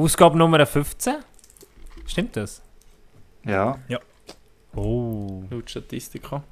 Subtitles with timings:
[0.00, 1.16] Ausgabe Nummer 15?
[2.06, 2.62] Stimmt das?
[3.44, 3.78] Ja.
[4.74, 5.42] Oh.
[5.50, 6.42] Laut Statistika.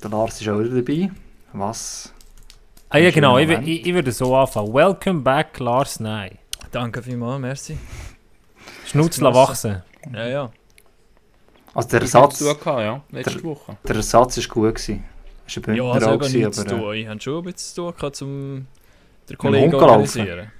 [0.00, 1.10] Der Lars ist auch wieder dabei.
[1.52, 2.12] Was?
[2.88, 3.36] Ah ja, genau.
[3.38, 4.72] Ich, ich, ich würde so anfangen.
[4.72, 6.38] Welcome back, Lars Ney.
[6.70, 7.76] Danke vielmals, merci.
[8.86, 9.36] Schnutz genossen.
[9.36, 9.82] wachsen.
[10.12, 10.50] Ja, ja.
[11.74, 13.02] Also der Ersatz, tun, ja.
[13.10, 13.76] Letzte Der- Woche.
[13.88, 15.04] der Ersatz ist gut gewesen.
[15.48, 16.70] Ist ein Ja, Bündner also auch gewesen, nichts zu aber...
[16.76, 16.94] Äh, tun.
[16.94, 18.66] Ich habe schon ein bisschen zu tun, gehabt, um
[19.28, 19.90] den Kollegen zu laufen.
[19.90, 20.52] organisieren.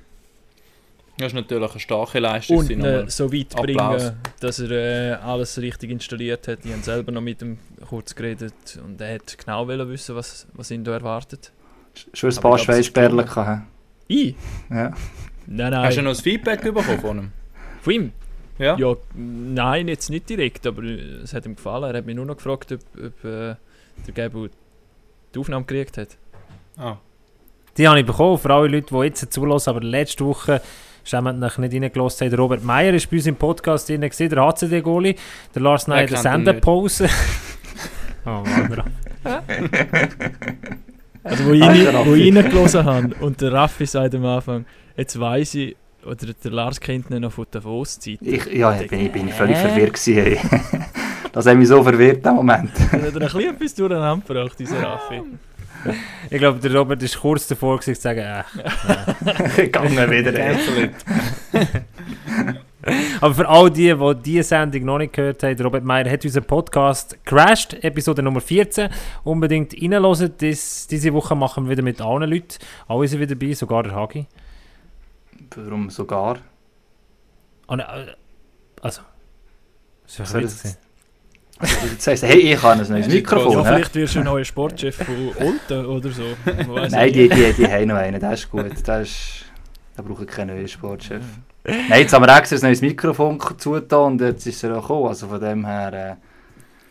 [1.18, 2.58] Das ist natürlich eine starke Leistung.
[2.58, 4.02] Und ihn so weit Applaus.
[4.02, 6.60] bringen, dass er äh, alles richtig installiert hat.
[6.64, 7.58] Ich habe selber noch mit ihm
[7.88, 11.52] kurz geredet und er hat genau wollen wissen, was, was ihn da erwartet.
[12.14, 13.62] schon ein paar Schweißperlen gehabt.
[14.08, 14.34] Ich?
[14.70, 14.92] Ja.
[15.46, 16.04] Nein, Hast du nein.
[16.12, 17.32] noch ein Feedback bekommen von ihm?
[17.82, 18.12] Von ihm?
[18.58, 18.76] Ja?
[18.78, 21.84] Ja, nein, jetzt nicht direkt, aber äh, es hat ihm gefallen.
[21.92, 23.56] Er hat mich nur noch gefragt, ob, ob äh,
[24.06, 24.48] der Gabo
[25.34, 26.16] die Aufnahme gekriegt hat.
[26.76, 26.96] Ah.
[27.76, 30.60] Die habe ich bekommen, für alle Leute, die jetzt zulassen, aber letzte Woche
[31.04, 32.30] jemand noch nicht reingelassen haben.
[32.30, 35.16] Der Robert Meyer ist bei uns im Podcast drin, der HCD-Goli.
[35.54, 36.18] Der Lars der ihn nicht?
[36.18, 37.08] Sendepause.
[38.26, 38.84] oh Mann,
[41.24, 44.64] Also, wo ich, wo ich reingelassen habe und der Raffi sagt am Anfang,
[44.96, 48.18] jetzt weiss ich, oder der Lars kennt ihn noch von der Davos-Zeit.
[48.20, 49.68] Ich, ja, bin, ich bin völlig Hä?
[49.68, 50.36] verwirrt gewesen.
[51.32, 52.72] das hat mich so verwirrt im Moment.
[52.76, 55.22] Da hat er ein bisschen etwas durcheinander gebracht, dieser Raffi.
[56.30, 58.42] Ich glaube, der Robert ist kurz davor gewesen, zu sagen, äh.
[59.56, 60.32] Gegangen wieder.
[60.32, 60.90] Cancel
[63.20, 66.44] Aber für all die, die diese Sendung noch nicht gehört haben, Robert Meyer hat unseren
[66.44, 68.88] Podcast crashed, Episode Nummer 14.
[69.22, 70.32] Unbedingt reinhören.
[70.40, 72.58] Dies, diese Woche machen wir wieder mit allen Leuten.
[72.88, 74.26] Alle sind wieder dabei, sogar der Hagi.
[75.54, 76.38] Warum sogar?
[77.68, 77.82] Äh,
[78.80, 79.02] also.
[80.06, 80.48] Das war Soll
[81.62, 81.68] du
[81.98, 83.52] sagst, hey, ich habe ein Mikrofon.
[83.52, 86.22] Ja, vielleicht wirst du ein neuer Sportchef von Olten oder so.
[86.90, 88.66] Nein, die, die, die haben noch einen, das ist gut.
[88.84, 89.44] Das ist,
[89.96, 91.22] da brauche ich keinen neuen Sportchef.
[91.64, 95.08] Nein, jetzt haben wir extra ein neues Mikrofon zugetan und jetzt ist er auch gekommen.
[95.08, 96.18] Also von dem her...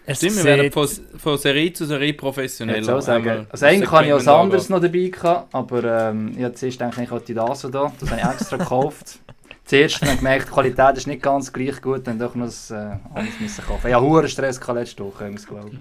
[0.06, 2.80] Es Stimmt, wir werden von, von Serie zu Serie Äh, professioneller.
[2.80, 6.56] jetzt auch Also eigentlich habe ich was anderes noch dabei gehabt, aber ähm, ich habe
[6.56, 7.92] zuerst gedacht, ich hätte das da.
[8.00, 9.20] Das habe ich extra gekauft.
[9.66, 12.74] Zuerst habe ich gemerkt, die Qualität ist nicht ganz gleich gut, dann doch noch äh,
[12.74, 13.88] anderes müssen kaufen.
[13.88, 15.72] Ich hatte hohen Stress gehabt letzte Woche, ich glaube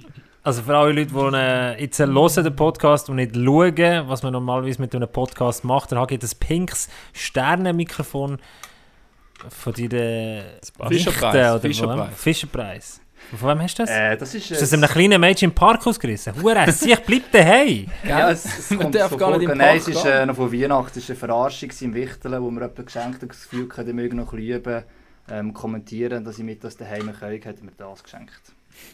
[0.43, 4.33] Also für alle Leute, die äh, jetzt hören, den Podcast und nicht schauen, was man
[4.33, 8.39] normalerweise mit einem Podcast macht, der Hagi hat ein pinkes Sternenmikrofon
[9.49, 10.45] von deiner
[10.89, 12.15] Fischerpreis, oder Fischerpreis.
[12.17, 13.00] Fischerpreis.
[13.37, 13.91] Von wem hast du das?
[13.91, 14.51] äh, das ist...
[14.51, 16.35] ist das einem kleinen Mädchen im Park ausgerissen?
[16.43, 17.87] Hure, ich bleib daheim!
[18.05, 21.09] Ja, es, es kommt so gar nicht Nein, es ist äh, noch von Weihnachten, es
[21.09, 24.17] war eine Verarschung im Wichteln, wo mir jemand geschenkt hat, das Gefühl hatte, die mögen
[24.17, 24.85] noch ein bisschen üben,
[25.31, 28.41] ähm, kommentieren, dass ich mit das daheim kann, hat er mir das geschenkt.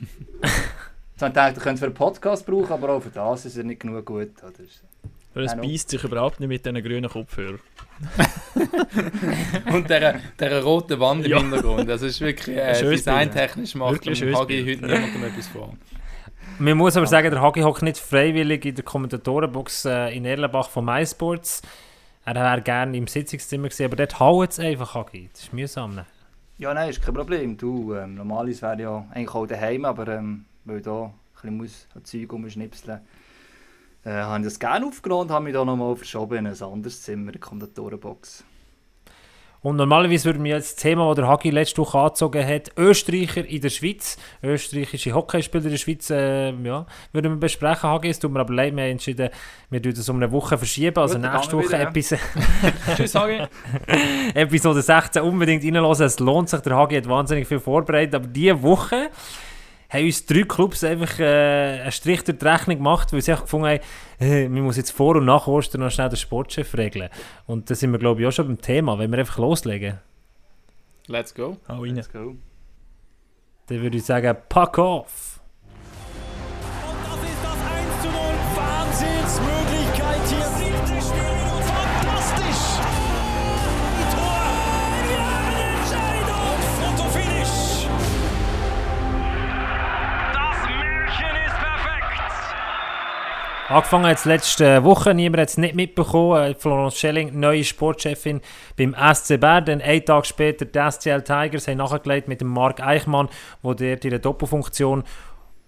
[0.42, 3.46] Jetzt habe ich gedacht, ich könnte es für einen Podcast brauchen, aber auch für das
[3.46, 4.32] ist er nicht genug gut.
[4.42, 4.52] Oder?
[5.34, 7.60] Aber es beißt sich überhaupt nicht mit diesen grünen Kopfhörern.
[9.72, 11.38] Und der, der rote Wand im Ja.
[11.40, 11.88] Hintergrund.
[11.88, 15.74] Das ist wirklich äh, designtechnisch macht Wirklich dem Hagi heute niemandem etwas vor.
[16.58, 20.68] Man muss aber sagen, der Hagi hockt nicht freiwillig in der Kommentatorenbox äh, in Erlenbach
[20.70, 21.62] von MySports.
[22.24, 25.28] Er wäre gerne im Sitzungszimmer gewesen, aber dort haut es einfach, Hagi.
[25.32, 25.94] Das ist mühsam.
[25.94, 26.06] ne?
[26.58, 27.56] Ja, nein, ist kein Problem.
[27.58, 31.12] Du, ähm, normalerweise wäre ja eigentlich auch daheim, aber ähm, weil da
[31.42, 33.00] ein bisschen muss Zeug umschnipseln
[34.06, 37.02] äh, habe ich das gerne aufgenommen und habe mich da nochmal verschoben in ein anderes
[37.02, 38.44] Zimmer, die Kommentatorenbox.
[39.62, 43.44] Und normalerweise würden wir jetzt das Thema, das der Hagi letzte Woche angezogen hat, Österreicher
[43.44, 47.90] in der Schweiz, österreichische Hockeyspieler in der Schweiz, äh, ja, würden wir besprechen.
[47.90, 49.28] Hagi, es tut mir aber leid, wir haben entschieden,
[49.70, 50.96] wir tun das um eine Woche verschieben.
[50.98, 51.88] Also Gut, nächste Woche wieder, ja.
[51.88, 52.20] Episode,
[52.96, 53.42] Tschüss, Hagi.
[54.34, 56.00] Episode 16 unbedingt reinhören.
[56.00, 58.14] Es lohnt sich, der Hagi hat wahnsinnig viel vorbereitet.
[58.14, 59.10] Aber diese Woche
[59.88, 63.44] haben uns drei Clubs einfach äh, einen Strich durch die Rechnung gemacht, weil sie einfach
[63.44, 63.80] gefunden haben,
[64.18, 67.08] äh, wir müssen jetzt vor und nach Ostern noch schnell den Sportchef regeln.
[67.46, 69.98] Und da sind wir, glaube ich, auch schon beim Thema, wenn wir einfach loslegen.
[71.06, 71.56] Let's go.
[71.68, 71.94] Hau rein.
[71.94, 72.36] Let's go.
[73.68, 75.35] Dann würde ich sagen, pack off!
[93.68, 96.40] Angefangen hat es letzte Woche, niemand hat es nicht mitbekommen.
[96.40, 98.40] Äh, Florence Schelling, neue Sportchefin
[98.76, 99.64] beim SC Bern.
[99.64, 103.28] Dann einen Tag später die SCL Tigers haben nachgelegt mit dem Marc Eichmann,
[103.64, 105.02] der dort in der Doppelfunktion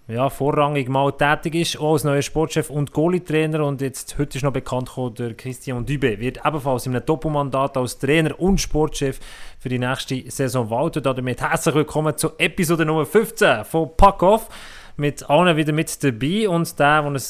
[0.07, 3.65] ja, vorrangig mal tätig ist, auch als neuer Sportchef und Goalie-Trainer.
[3.65, 7.75] Und jetzt, heute ist noch bekannt geworden, der Christian Dübe wird ebenfalls in einem Doppelmandat
[7.75, 9.19] als Trainer und Sportchef
[9.59, 11.03] für die nächste Saison walten.
[11.03, 14.47] Damit herzlich willkommen zu Episode Nummer 15 von Pack Off.
[14.95, 17.21] Mit allen wieder mit dabei und der, der ein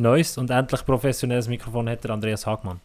[0.00, 2.80] neues und endlich professionelles Mikrofon hat, der Andreas Hagmann.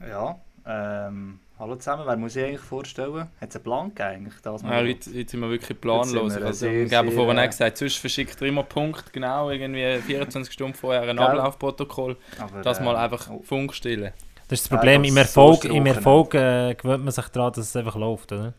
[0.00, 0.36] Ja,
[0.66, 3.28] ähm, Hallo zusammen, wer muss ich eigentlich vorstellen?
[3.40, 4.34] Hat es einen Plan gegeben eigentlich?
[4.42, 6.36] Das Ja, heute, heute sind wir wirklich planlos.
[6.36, 9.48] wir Also, sehr, ich habe vorhin äh, auch gesagt, sonst verschickt er immer Punkt, genau,
[9.50, 11.18] irgendwie 24 Stunden vorher ein?
[11.18, 12.16] Ablaufprotokoll.
[12.38, 14.12] Aber, Das äh, mal einfach oh, Funkstille.
[14.48, 15.86] Das ist das Ja, Problem, das im Erfolg, so im strochen.
[15.86, 18.52] Erfolg äh, gewöhnt man sich daran, dass es einfach läuft, oder?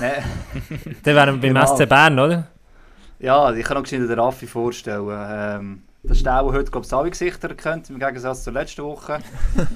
[0.00, 0.06] Nee.
[1.04, 1.76] Dann wären wir beim Genau.
[1.76, 2.48] SC Bern, oder?
[3.20, 5.08] Ja, ich kann noch schnell den Raffi vorstellen.
[5.12, 8.82] Ähm, das ist der, der heute glaube ich, alle Gesichter erkennt, im Gegensatz zur letzten
[8.84, 9.18] Woche.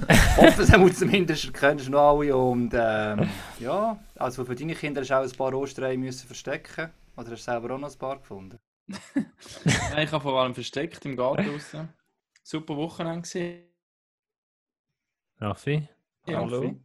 [0.09, 2.35] ich hoffe, es muss zumindest erkennst du noch alle.
[2.35, 3.29] Und ähm,
[3.59, 6.89] ja, also für deine Kinder hast du auch ein paar Ostereier müssen verstecken.
[7.15, 8.59] Oder hast du selber auch noch ein paar gefunden?
[9.15, 11.89] Nein, ich habe vor allem versteckt im Garten draussen.
[12.43, 13.63] Super Wochenende gesehen.
[15.39, 15.87] Raffi,
[16.25, 16.39] Ja.
[16.39, 16.57] Hallo.
[16.61, 16.81] Raffi?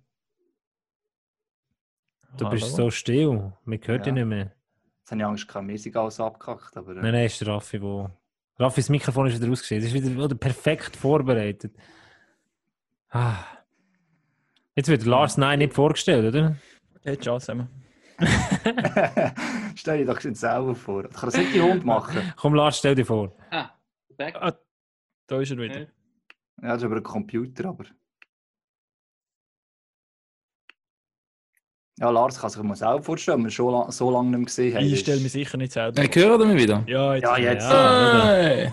[2.38, 2.76] du bist Hallo.
[2.76, 3.52] so still.
[3.64, 4.12] Man hört dich Ja.
[4.12, 4.52] nicht mehr.
[5.00, 6.76] Jetzt habe ich Angst, gehabt, wir sind alles abgekackt.
[6.76, 8.10] Aber, äh, Nein, nein, ist der Raffi, wo...
[8.62, 9.82] Raffis Mikrofon ist wieder ausgestellt.
[9.82, 11.74] Es ist wieder oder perfekt vorbereitet.
[13.10, 13.44] Ah.
[14.74, 16.56] Jetzt wird Lars Nein nicht vorgestellt, oder?
[17.02, 17.68] Hey, ciao zusammen.
[19.74, 21.04] Stell dir doch schon selber vor.
[21.04, 22.32] Ich kann das nicht die Hund machen.
[22.36, 23.34] Komm, Lars, stell dir vor.
[23.50, 23.70] Ah,
[24.16, 24.36] back.
[24.36, 24.56] Ah,
[25.26, 25.80] da ist er wieder.
[25.80, 25.86] Ja.
[26.62, 27.84] Ja, das ist über einen Computer, aber.
[32.02, 34.74] Ja, Lars kann sich mal selber vorstellen, wenn wir schon la so lange nicht gesehen
[34.74, 34.84] haben.
[34.84, 36.02] Ich Das stelle mich sicher nicht selber.
[36.02, 36.82] Hey, hören wir mich wieder?
[36.88, 37.22] Ja, jetzt.
[37.22, 37.62] Ja, jetzt.
[37.70, 38.72] Ja, Hey.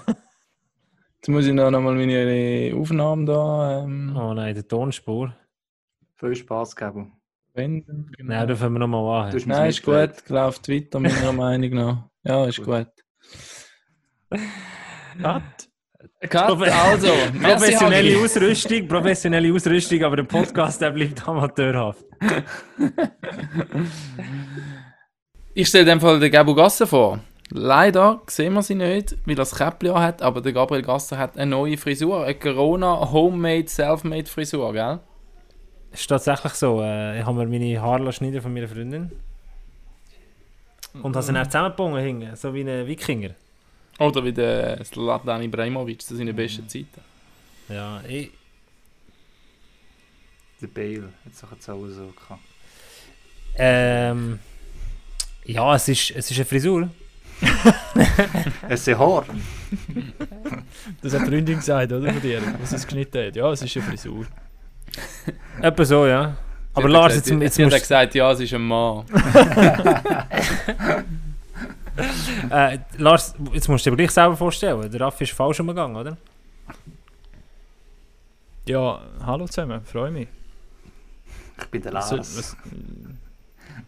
[1.18, 5.36] Jetzt muss ich noch mal meine Aufnahmen da ähm, Oh nein, der Tonspur.
[6.16, 7.14] Viel Spaß geben.
[7.54, 8.12] wenden.
[8.18, 8.34] Genau.
[8.34, 9.42] Nein, da fangen wir nochmal an.
[9.46, 10.30] Nein, ist gut.
[10.30, 12.10] Läuft weiter, meiner Meinung nach.
[12.24, 12.66] Ja, ist Gut.
[12.66, 12.88] gut.
[16.30, 16.62] Cut.
[16.62, 17.08] Also.
[17.42, 18.24] Professionelle Hagi.
[18.24, 22.06] Ausrüstung, professionelle Ausrüstung, aber der Podcast der bleibt amateurhaft.
[25.54, 27.20] Ich stelle dem Fall den Gabu Gasser vor.
[27.52, 31.38] Leider sehen wir sie nicht, weil er das Käppli hat, aber der Gabriel Gasser hat
[31.38, 32.24] eine neue Frisur.
[32.24, 35.00] Eine Corona Homemade Selfmade Frisur, gell?
[35.92, 36.82] Ist tatsächlich so.
[36.82, 39.12] Äh, ich habe mir meine Haare schneiden von meiner Freundin.
[40.94, 43.32] Und habe sie dann zusammengebunden so wie ein Wikinger.
[44.00, 47.02] Oder wie der Zlatan Ibrahimovic zu seinen besten Zeiten.
[47.68, 48.32] Ja, ich,
[50.62, 52.42] Der Bale hat es auch jetzt auch so gehabt.
[53.58, 54.40] ähm,
[55.46, 56.90] ja, es ist, es ist eine Frisur.
[58.70, 59.26] Es ist Haar.
[61.02, 62.12] Das hat die Freundin gesagt, oder?
[62.12, 63.36] Von dir, was es geschnitten hat.
[63.36, 64.26] Ja, es ist eine Frisur.
[65.62, 66.38] Etwa so, ja.
[66.74, 69.06] Aber hat Lars, gesagt, jetzt, jetzt hat musst gesagt, ja, es ist ein Mann.
[72.50, 74.90] Äh, Lars, jetzt musst du dir aber gleich selber vorstellen.
[74.92, 76.18] Der Raffi ist falsch umgegangen, oder?
[78.66, 80.28] Ja, hallo zusammen, freue mich.
[81.60, 82.38] Ich bin der Was, Lars.
[82.38, 82.58] was,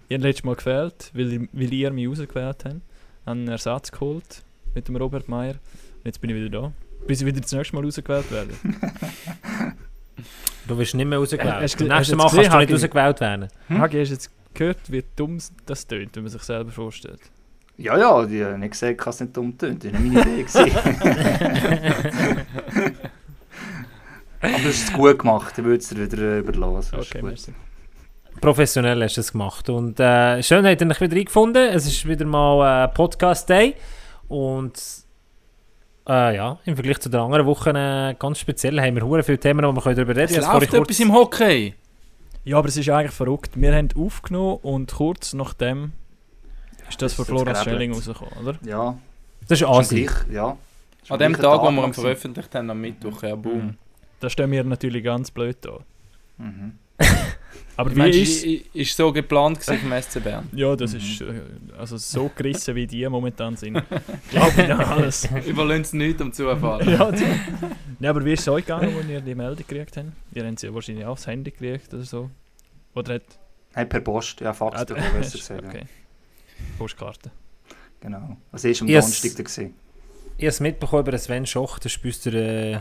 [0.10, 2.66] ihr habt letztes Mal gewählt, weil, ihr- weil ihr mich rausgewählt habt.
[2.66, 2.82] Habe
[3.26, 4.44] einen Ersatz geholt
[4.74, 5.52] mit dem Robert Meyer.
[5.54, 6.72] Und jetzt bin ich wieder da.
[7.08, 8.54] Bis ich wieder das nächste Mal rausgewählt werde.
[10.68, 11.50] Du wirst nicht mehr rausgewählt.
[11.54, 13.48] Hast Das nächste Mal kannst du nicht rausgewählt werden.
[13.68, 13.78] Hm?
[13.80, 17.22] Hagi, hast du jetzt gehört, wie dumm das tönt, wenn man sich selber vorstellt?
[17.82, 19.84] Ja, ja, die haben nicht gesagt, dass es nicht dumm tönt.
[19.84, 20.46] Das war nicht meine Idee.
[24.42, 25.58] Aber du hast es gut gemacht.
[25.58, 27.00] Ich würde es dir wieder äh, überlassen.
[27.00, 27.54] Okay, merci.
[28.40, 29.68] Professionell hast du es gemacht.
[29.70, 31.70] Und äh, schön, habt ihr euch wieder eingefunden.
[31.70, 33.76] Es ist wieder mal äh, Podcast Day.
[34.28, 34.74] Und
[36.08, 39.40] äh, ja, im Vergleich zu den anderen Wochen äh, ganz speziell haben wir hure viele
[39.40, 40.60] Themen, wo wir können darüber reden Es können.
[40.60, 41.74] läuft etwas im Hockey.
[42.44, 43.52] Ja, aber es ist eigentlich verrückt.
[43.56, 45.94] Wir haben aufgenommen und kurz nachdem
[46.92, 47.76] ist das Ist von das Florence gerebelt.
[47.82, 48.58] Schelling rausgekommen, oder?
[48.66, 48.98] Ja,
[49.48, 50.10] Das ist Asi.
[50.32, 50.58] ja.
[51.10, 53.76] An dem ein Tag, wo wir ihn veröffentlicht haben, am Mittwoch, ja, boom.
[54.20, 55.80] Da stehen wir natürlich ganz blöd da.
[56.38, 56.74] Mhm.
[57.78, 60.48] Aber wie meine, ist ist, so geplant gewesen vom SC Bern.
[60.54, 60.98] Ja, das Mhm.
[61.00, 61.42] ist äh,
[61.80, 63.74] also so gerissen, wie die momentan sind.
[64.30, 65.28] Glaube ich an alles.
[65.48, 66.88] Überlehnt es nichts um Zufall.
[66.88, 67.12] ja,
[68.00, 70.08] nee, aber wie ist es euch gegangen, als ihr die Meldung gekriegt habt?
[70.34, 72.30] Ihr habt sie ja wahrscheinlich auch aufs Handy gekriegt oder so.
[72.94, 73.24] Oder hat...
[73.74, 75.66] Hey, per Post, ja, Fax Ah, bekommen, besser gesagt.
[75.66, 75.84] okay.
[76.78, 77.32] Postkarte.
[78.00, 78.38] Genau.
[78.52, 79.06] Was war am Yes.
[79.06, 79.44] Donnerstag da?
[79.44, 79.74] gewesen?
[80.38, 82.80] Ich habe es mitbekommen über Sven Schoch, der spürst der, äh,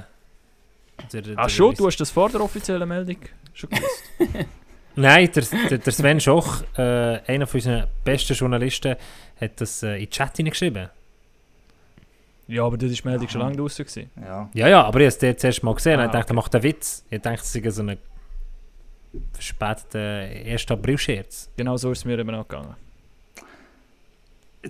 [1.12, 3.18] der, der Ah schon, du hast das vor der offiziellen Meldung
[3.52, 4.02] schon gewusst?
[4.96, 6.82] Nein, der, der, der Sven Schoch, äh,
[7.26, 8.96] einer von unseren besten Journalisten,
[9.40, 10.88] hat das äh, in den Chat hineingeschrieben.
[12.48, 13.48] ja, aber das ist die Meldung schon Aha.
[13.48, 14.10] lange draußen.
[14.20, 14.50] Ja.
[14.54, 16.32] Ja, ja, aber ich habe es dort zuerst mal gesehen und Ah, ich dachte, okay.
[16.32, 17.04] er macht einen Witz.
[17.10, 17.98] Ich dachte, es sei so ein
[19.32, 20.00] verspäteter
[20.50, 20.70] 1.
[20.70, 21.50] April-Scherz.
[21.56, 22.74] Genau so ist es mir eben auch gegangen.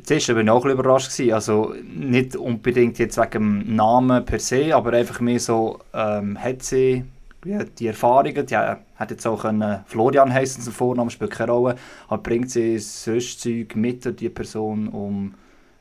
[0.05, 1.11] Zuerst war ich auch ein überrascht.
[1.11, 1.33] Gewesen.
[1.33, 6.63] Also nicht unbedingt jetzt wegen dem Namen per se, aber einfach mehr so, ähm, hat
[6.63, 7.05] sie
[7.43, 11.77] wie, die Erfahrungen, die hat jetzt auch können, Florian heißen zum Vornamen, spielt keine Rolle,
[12.09, 15.35] aber bringt sie sonst Zeug mit die Person, um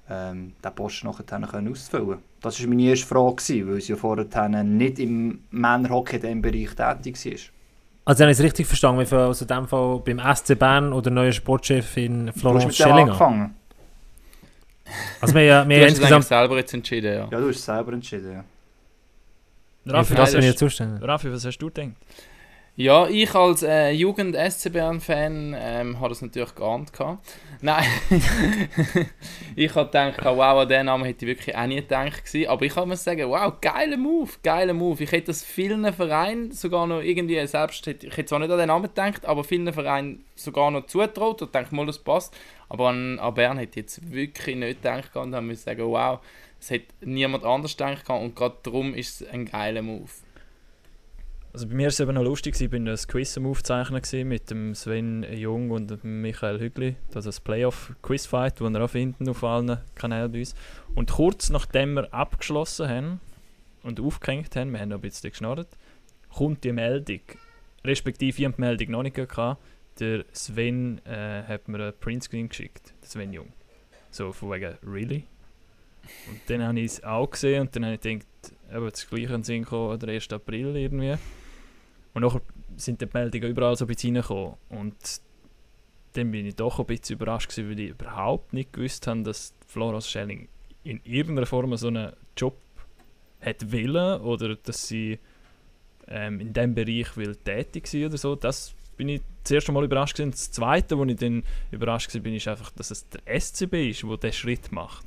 [0.10, 2.20] ähm, den Posten nachher auszufüllen.
[2.42, 6.42] Das war meine erste Frage, gewesen, weil sie ja vorher nicht im Männerhockey in diesem
[6.42, 7.40] Bereich tätig war.
[8.06, 11.12] Also, habe ich es richtig verstanden, wie also in dem Fall beim SC Bern oder
[11.12, 13.02] neuer Sportchef in Du hast Florence mit dem Schellinger?
[13.02, 13.56] angefangen.
[15.22, 16.26] Also, wir, haben ja- wir Du hast insgesamt.
[16.26, 17.28] selber jetzt entschieden, ja.
[17.32, 18.32] Ja, du hast es selber entschieden.
[18.32, 18.44] Ja.
[19.86, 21.08] Ja, Raffi, für das was bin ich ja hast, zuständig.
[21.08, 21.90] Raffi, was hast du gedacht?
[22.80, 26.94] Ja, ich als äh, Jugend-SC-Bern-Fan ähm, habe das natürlich geahnt.
[26.94, 27.30] gehabt.
[27.60, 27.84] Nein,
[29.58, 32.24] ich habe gedacht, wow, an den Namen hätte ich wirklich auch nie gedacht.
[32.24, 32.48] Gewesen.
[32.48, 35.04] Aber ich mir sagen, wow, geiler Move, geiler Move.
[35.04, 38.58] Ich hätte das vielen Vereinen sogar noch irgendwie, selbst hätte, ich hätte zwar nicht an
[38.58, 42.34] den Namen gedacht, aber vielen Vereinen sogar noch zutraut und denke mal, das passt.
[42.70, 46.22] Aber an, an Bern hätte ich jetzt wirklich nicht gedacht und dann müssen sagen, wow,
[46.62, 50.10] es hätte niemand anders gedacht und gerade darum ist es ein geiler Move.
[51.52, 54.52] Also bei mir war es eben noch lustig, ich bin ein Quiz am Aufzeichnen mit
[54.52, 56.96] dem Sven Jung und dem Michael Hügli.
[57.10, 60.54] Das ist ein Playoff-Quizfight, das wir auch finden auf allen Kanälen bei uns.
[60.94, 63.22] Und kurz nachdem wir abgeschlossen haben
[63.82, 65.70] und aufgehängt haben, wir haben noch ein bisschen geschnarrt,
[66.32, 67.22] kommt die Meldung.
[67.84, 69.60] Respektive, ich die Meldung noch nicht gehabt.
[70.00, 73.52] Der Sven äh, hat mir einen Printscreen geschickt, der Sven Jung.
[74.12, 75.26] So von wegen, really?
[76.30, 78.28] Und dann habe ich es auch gesehen und dann habe ich gedacht,
[78.72, 80.32] eben das gleiche in den Sinn gekommen, der 1.
[80.32, 81.18] April irgendwie.
[82.14, 82.42] Und nachher
[82.78, 84.56] sind die Meldungen überall so ein bisschen reingekommen.
[84.70, 85.22] Und
[86.14, 89.54] dann bin ich doch ein bisschen überrascht gewesen, weil ich überhaupt nicht gewusst habe, dass
[89.68, 90.48] Florence Schelling
[90.84, 92.58] in irgendeiner Form so einen Job
[93.42, 95.20] hat wollen oder dass sie
[96.08, 98.36] ähm, in diesem Bereich will tätig sein oder so.
[98.36, 100.32] Das bin ich das erste Mal überrascht gewesen.
[100.32, 104.18] Das zweite, wo ich dann überrascht war, ist einfach, dass es der SCB ist, der
[104.18, 105.06] diesen Schritt macht.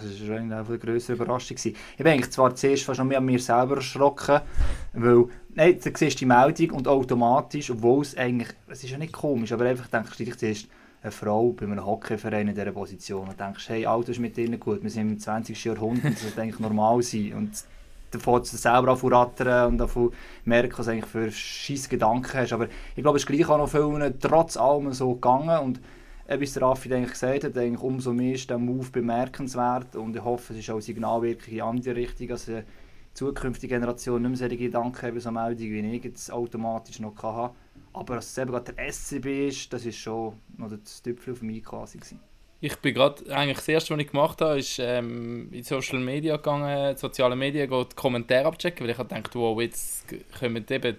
[0.00, 1.56] Das auch eine grössere Überraschung.
[1.56, 1.76] Gewesen.
[1.96, 4.40] Ich bin zwar zuerst fast noch mehr an mir selber erschrocken,
[4.92, 9.12] weil, nein, du siehst die Meldung und automatisch, obwohl es eigentlich, es ist ja nicht
[9.12, 10.68] komisch, aber einfach denkst du dich zuerst,
[11.02, 14.60] eine Frau bei einem Hockeyverein in dieser Position und denkst, hey, alles ist mit ihnen
[14.60, 15.64] gut, wir sind im 20.
[15.64, 17.32] Jahrhundert, das sollte eigentlich normal sein.
[17.34, 17.50] Und
[18.12, 20.12] dann fängst du selber an zu rattern und zu
[20.44, 22.52] merken, was du eigentlich für scheiß Gedanken hast.
[22.52, 25.80] Aber ich glaube, es ist gleich auch noch vielen trotz allem so gegangen und
[26.28, 30.24] wie es der Raffi gesagt hat, eigentlich umso mehr ist der Move bemerkenswert und ich
[30.24, 32.64] hoffe, es ist auch ein Signal wirklich in die andere Richtung, dass eine
[33.14, 37.54] zukünftige Generation nicht mehr solche Gedanken haben, so Meldungen, wie ich jetzt automatisch noch hatte.
[37.92, 41.42] Aber dass es eben gerade der SCB ist, das ist schon noch das Tüpfel auf
[41.42, 41.98] mich quasi.
[41.98, 42.20] Gewesen.
[42.64, 46.36] Ich bin gerade, eigentlich das erste, was ich gemacht habe, ist ähm, in Social Media
[46.36, 50.06] gegangen, soziale Medien, die Kommentare abchecken, weil ich habe gedacht, wow, jetzt
[50.38, 50.96] kommen eben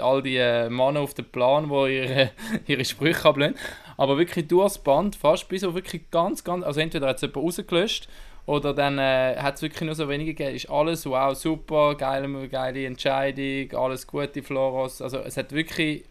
[0.00, 2.30] all die äh, Männer auf den Plan, die ihre,
[2.66, 3.54] ihre Sprüche ablehnen.
[3.96, 7.36] Aber wirklich durchs Band, fast bis auf wirklich ganz, ganz, also entweder hat es jemand
[7.36, 8.08] rausgelöscht
[8.46, 10.56] oder dann äh, hat es wirklich nur so wenige gegeben.
[10.56, 15.00] Ist alles wow, super, geile, geile Entscheidung, alles gute Floros.
[15.00, 16.04] Also es hat wirklich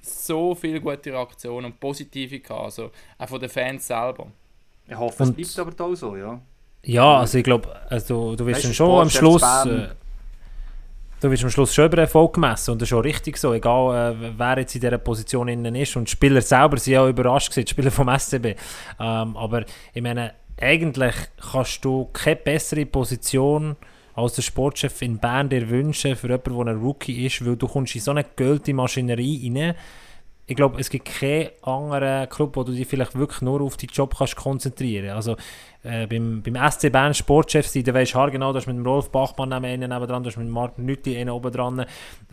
[0.00, 4.26] so viele gute Reaktionen und positive gehabt, also auch von den Fans selber.
[4.86, 6.40] Ich hoffe, es Und- bleibt aber auch so, ja.
[6.84, 9.42] Ja, also ich glaube, also, du wirst dann schon am Schluss.
[9.42, 9.88] Äh,
[11.20, 14.14] du wirst am Schluss schon über Erfolg gemessen und das ist schon richtig so, egal
[14.14, 15.96] äh, wer jetzt in dieser Position innen ist.
[15.96, 18.56] Und die Spieler selber sind ja auch überrascht gewesen, die Spieler vom SCB.
[19.00, 21.14] Ähm, aber ich meine, eigentlich
[21.52, 23.76] kannst du keine bessere Position
[24.14, 27.68] als der Sportchef in Bern dir wünschen für jemanden, der ein Rookie ist, weil du
[27.68, 29.74] kommst in so eine geölte Maschinerie rein.
[30.48, 33.90] Ich glaube, es gibt keinen anderen Club, wo du dich vielleicht wirklich nur auf deinen
[33.90, 35.36] Job kannst konzentrieren Also
[35.82, 38.86] äh, beim, beim SC Bern Sportchef sein, da weisst du genau, du hast mit dem
[38.86, 41.84] Rolf Bachmann einen nebendran, du hast mit dem Marc Nütti einen oben dran.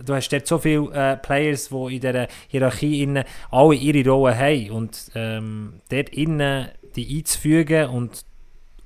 [0.06, 4.40] Du hast dort so viele äh, Players, die in dieser Hierarchie innen alle ihre Rollen
[4.40, 8.26] haben und ähm, dort innen die einzufügen und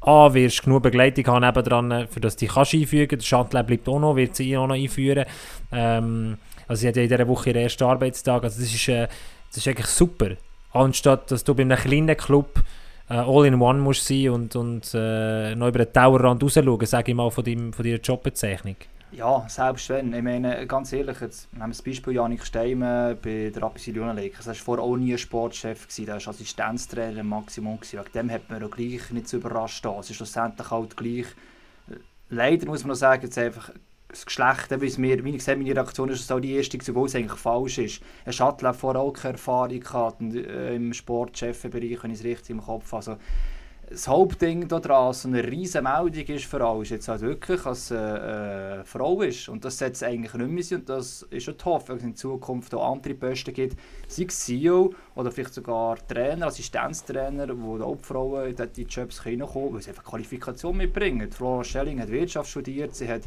[0.01, 3.19] A, wirst genug Begleitung haben nebendran, für das du dich kannst einfügen.
[3.19, 5.25] Der Chantel bleibt auch noch, wird sie auch noch einführen.
[5.71, 6.37] Ähm,
[6.69, 8.43] also sie hat ja in dieser Woche ihren ersten Arbeitstag.
[8.43, 9.07] Also das ist, äh,
[9.47, 10.29] das ist eigentlich super.
[10.71, 12.61] Anstatt, dass du bei einem kleinen Club
[13.09, 17.15] äh, all-in-one musst sein und, und äh, noch über den Towerrand raus schauen, sage ich
[17.15, 18.75] mal, von, deinem, von deiner Jobbezeichnung.
[19.11, 20.13] Ja, selbst wenn.
[20.13, 24.45] Ich meine, ganz ehrlich, jetzt wir das Beispiel Janik Steimen bei der Rapid Lyon Lakers.
[24.45, 27.79] Er war vorher auch nie Sportchef, gewesen, der war Assistenztrainer im Maximum.
[27.81, 29.83] Wegen dem hat man auch gleich nicht so überrascht.
[29.83, 31.25] Es ist schlussendlich halt gleich.
[32.29, 33.71] Leider muss man noch sagen, jetzt einfach
[34.09, 37.07] das Geschlecht, eben, mir, wie ich gesagt meine Reaktion ist, dass auch die erste, obwohl
[37.07, 38.01] es eigentlich falsch ist.
[38.25, 42.49] Ein Shuttle vorher auch keine Erfahrung gehabt und, äh, im Sportchefbereich, wenn ich es richtig
[42.51, 42.97] im Kopf habe.
[42.97, 43.17] Also,
[43.89, 47.91] das Hauptding daran, so eine riesige Meldung ist für alle, ist jetzt halt wirklich, dass
[47.91, 49.49] eine äh, Frau ist.
[49.49, 50.79] Und das setzt eigentlich nicht mehr sein.
[50.79, 54.25] Und das ist schon die Hoffnung, dass es in Zukunft auch andere Posten gibt, sei
[54.27, 59.73] es CEO oder vielleicht sogar Trainer, Assistenztrainer, wo auch die Frauen in die Jobs reinkommen
[59.73, 61.31] weil sie einfach Qualifikation mitbringen.
[61.31, 63.23] Flora Schelling hat Wirtschaft studiert, sie hat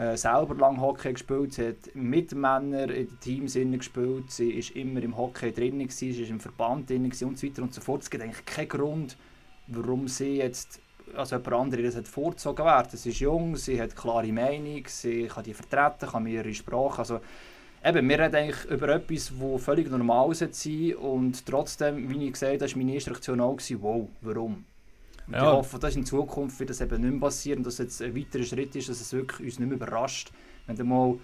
[0.00, 4.70] äh, selber lang Hockey gespielt, sie hat mit Männern in den Teams gespielt, sie ist
[4.70, 7.82] immer im Hockey drin, gewesen, sie ist im Verband drin und so weiter und so
[7.82, 8.02] fort.
[8.02, 9.16] Es gibt eigentlich keinen Grund,
[9.66, 10.80] warum sie jetzt
[11.14, 12.96] also jemand andere das hat vorgezogen werden.
[12.96, 17.00] Sie ist jung, sie hat klare Meinung, sie kann die vertreten, kann mehrere Sprachen.
[17.00, 17.20] Also
[17.84, 22.62] eben, wir reden eigentlich über etwas, das völlig normal sein und trotzdem, wie ich gesagt
[22.62, 24.64] habe, war meine erste Reaktion auch, wow, warum?
[25.32, 25.38] Ja.
[25.38, 28.16] ich hoffe, dass in Zukunft wird das eben nicht mehr passieren und dass jetzt ein
[28.16, 30.32] weiterer Schritt ist, dass es wirklich uns nicht mehr überrascht,
[30.66, 31.18] wenn du mal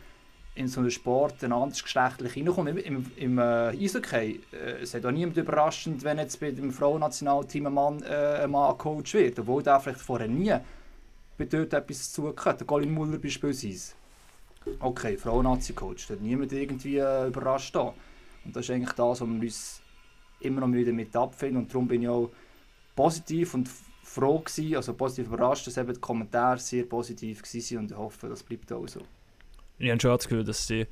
[0.55, 2.71] in so einen Sport ein anderes geschlechtlich reinkommt.
[2.71, 6.73] Im, im, im äh, Eishockey äh, es hat auch niemand überraschend, wenn jetzt bei dem
[6.73, 10.55] Frauennationalteam ein Mann, äh, ein Mann Coach wird, obwohl der vielleicht vorher nie
[11.37, 12.61] bei dort etwas zu tun hat.
[12.61, 13.93] Der Colin Muller beispielsweise.
[14.81, 17.93] Okay, Frauennazi-Coach, da hat niemand irgendwie äh, überrascht da.
[18.45, 19.83] Und das ist eigentlich das, was wir uns
[20.41, 22.31] immer noch wieder mit abfinden und darum bin ich auch
[22.95, 23.69] positiv und
[24.07, 28.29] froh gewesen, also positiv überrascht, dass eben die Kommentare sehr positiv waren und ich hoffe,
[28.29, 29.01] das bleibt auch so.
[29.79, 30.87] Ich habe schon das Gefühl, dass die,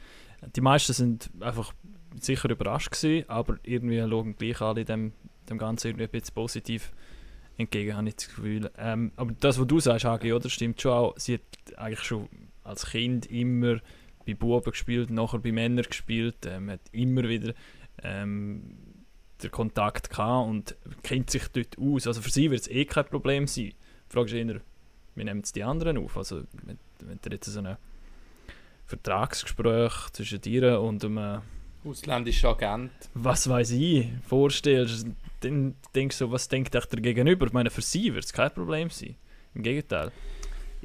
[0.54, 1.72] die meisten sind einfach
[2.20, 5.12] sicher überrascht gewesen, aber irgendwie schauen gleich alle dem,
[5.48, 6.92] dem Ganzen irgendwie ein bisschen positiv
[7.56, 8.70] entgegen, habe ich das Gefühl.
[8.76, 11.14] Ähm, aber das, was du sagst, Hagi, oder, stimmt schon auch.
[11.16, 12.28] Sie hat eigentlich schon
[12.64, 13.78] als Kind immer
[14.26, 17.54] bei Buben gespielt, nachher bei Männern gespielt, ähm, hat immer wieder
[18.02, 18.76] ähm,
[19.44, 22.06] den Kontakt gehabt und kennt sich dort aus.
[22.06, 23.72] Also für sie wird es eh kein Problem sein.
[24.08, 24.60] Die Frage ist eher,
[25.14, 26.16] wie nehmen es die anderen auf?
[26.16, 27.78] Also wenn, wenn du jetzt so eine
[28.86, 31.42] Vertragsgespräch zwischen dir und einem,
[31.84, 32.92] Ausländischer Agent.
[33.12, 35.06] was weiß ich, vorstellst,
[35.40, 37.46] dann denkst du, was denkt echt der Gegenüber?
[37.46, 39.16] Ich meine, für sie wird es kein Problem sein.
[39.54, 40.10] Im Gegenteil.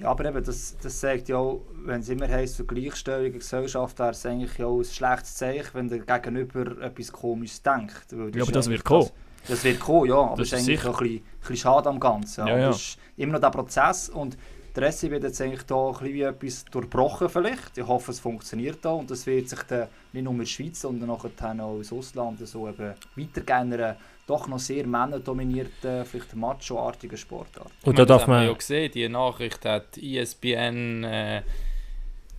[0.02, 3.32] Ja, aber eben, das, das sagt ja auch, wenn es immer heisst, so Gleichstellung in
[3.34, 7.62] der Gesellschaft, wäre es eigentlich ja auch ein schlechtes Zeichen, wenn der Gegenüber etwas Komisches
[7.62, 8.06] denkt.
[8.12, 9.10] Weil Ja, aber das wird kommen.
[9.42, 10.90] Das, das wird kommen, ja, aber Das das ist ist eigentlich sicher.
[10.92, 12.48] auch ein bisschen, ein bisschen schade am Ganzen.
[12.48, 12.70] Ja, ja.
[12.70, 14.38] Es ist immer noch der Prozess und
[14.76, 17.78] der SC wird jetzt eigentlich da ein bisschen wie etwas durchbrochen vielleicht.
[17.78, 20.82] Ich hoffe, es funktioniert da und das wird sich dann nicht nur in der Schweiz,
[20.82, 23.96] sondern nachher auch ins Ausland so eben weitergehen
[24.30, 27.72] doch noch sehr männerdominierten, vielleicht macho-artigen Sportart.
[27.84, 28.46] Und Ich da darf man.
[28.46, 31.42] ja gesehen, die Nachricht hat ESPN, äh,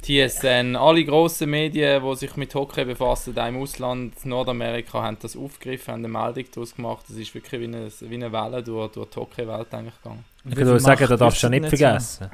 [0.03, 5.37] TSN, alle grossen Medien, die sich mit Hockey befassen, auch im Ausland, Nordamerika, haben das
[5.37, 7.05] aufgegriffen, haben eine Meldung daraus gemacht.
[7.09, 10.25] Das ist wirklich wie eine, wie eine Welle durch, durch die Hockeywelt eigentlich gegangen.
[10.49, 12.31] Ich würde sagen, da darfst du ja nicht vergessen.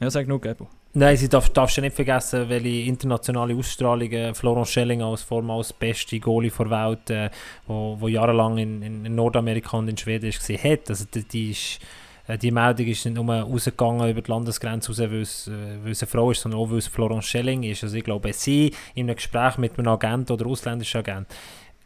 [0.00, 0.66] Ja, sag nur, Gebo.
[0.94, 6.18] Nein, sie darf, darfst du nicht vergessen, welche internationale Ausstrahlungen Florence Schelling als vormals beste
[6.18, 7.30] Goalie der Welt, äh,
[7.66, 10.88] wo, wo jahrelang in, in Nordamerika und in Schweden gesehen hat.
[10.88, 11.80] Also die, die, ist,
[12.26, 15.92] äh, die Meldung ist nicht nur rausgegangen über die Landesgrenze raus, weil es, äh, weil
[15.92, 17.84] es eine Frau ist, sondern auch weil es Florence Schelling ist.
[17.84, 21.28] Also ich glaube, sie in einem Gespräch mit einem Agent oder ausländischen Agent,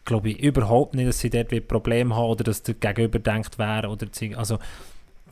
[0.05, 3.59] glaube ich überhaupt nicht, dass sie dort ein Problem haben oder dass der Gegenüber denkt,
[3.59, 4.61] wer oder sie, also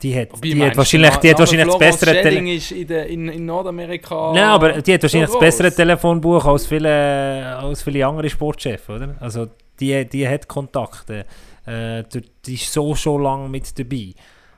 [0.03, 2.87] die hat, die hat du, wahrscheinlich, die hat wahrscheinlich das bessere Tele Schelling ist in,
[2.87, 4.33] der, in, in Nordamerika.
[4.33, 5.73] Nein, aber die hat wahrscheinlich so das bessere.
[5.73, 9.15] Telefonbuch als viele, als viele andere Sportchefs, oder?
[9.19, 9.47] Also
[9.79, 11.25] die, die hat Kontakte.
[11.65, 12.03] Äh,
[12.45, 14.13] die ist so schon lange mit dabei.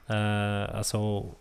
[0.09, 1.35] Äh, also,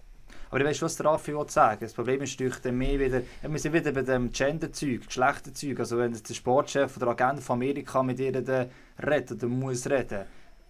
[0.50, 1.80] Aber weißt was der Raffi will sagen?
[1.80, 5.80] Das Problem ist dann mehr wieder, ja, wir sind wieder bei dem Gender-Zeug, Geschlechterzeug.
[5.80, 8.68] Also wenn der Sportchef oder Agent von Amerika mit ihr dann
[9.02, 10.24] redet oder muss reden.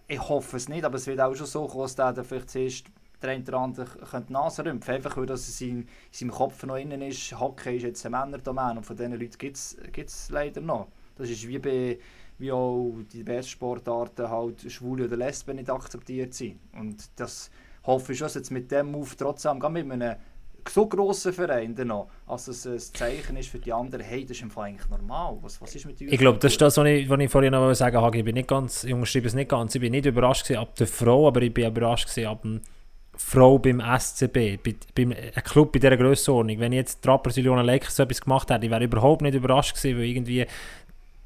[0.07, 2.85] Ich hoffe es nicht, aber es wird auch schon so kommen, dass der vielleicht zuerst
[3.21, 6.31] der eine oder andere könnte die Nase rümpfen Einfach weil das in seinem, in seinem
[6.31, 10.29] Kopf noch innen ist, Hockey ist jetzt eine Männerdomäne und von diesen Leuten gibt es
[10.29, 10.87] leider noch.
[11.17, 11.99] Das ist wie bei
[12.37, 16.59] wie auch die besten Sportarten halt Schwule oder Lesben nicht akzeptiert sind.
[16.77, 17.49] Und das
[17.83, 20.15] hoffe ich schon, dass jetzt mit dem Move trotzdem, gerade mit einem
[20.67, 24.43] so grossen Verein noch, als es ein Zeichen ist für die anderen, hey, das ist
[24.43, 25.37] im Fall eigentlich normal.
[25.41, 26.11] Was, was ist mit euch?
[26.11, 28.17] ich glaube, das ist das, was ich, was ich vorhin noch sagen wollte.
[28.17, 30.87] Ich bin nicht ganz, ich unterschreibe es nicht ganz, ich bin nicht überrascht ab der
[30.87, 32.61] Frau, aber ich bin überrascht ab dem
[33.17, 36.59] Frau beim SCB, bei, beim einem Club bei dieser Grössenordnung.
[36.59, 39.75] Wenn ich jetzt die Rapperswil Lakers so etwas gemacht hätte, ich wäre überhaupt nicht überrascht
[39.75, 40.45] gewesen, weil irgendwie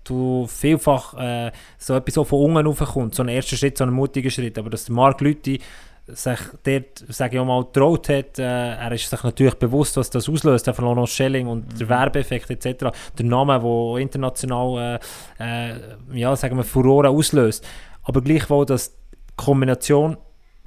[0.03, 3.91] du vielfach äh, so etwas so von unten raufkommt, so ein erster Schritt, so ein
[3.91, 5.59] mutiger Schritt, aber dass der Marc Lüthi
[6.07, 10.09] sich dort, sage ich auch mal, getraut hat, äh, er ist sich natürlich bewusst, was
[10.09, 14.99] das auslöst, der Florence Schelling und der Werbeeffekt etc., der Name, der international,
[15.39, 15.75] äh, äh,
[16.13, 17.65] ja, sagen wir, Furore auslöst,
[18.03, 18.97] aber gleichwohl, dass die
[19.35, 20.17] Kombination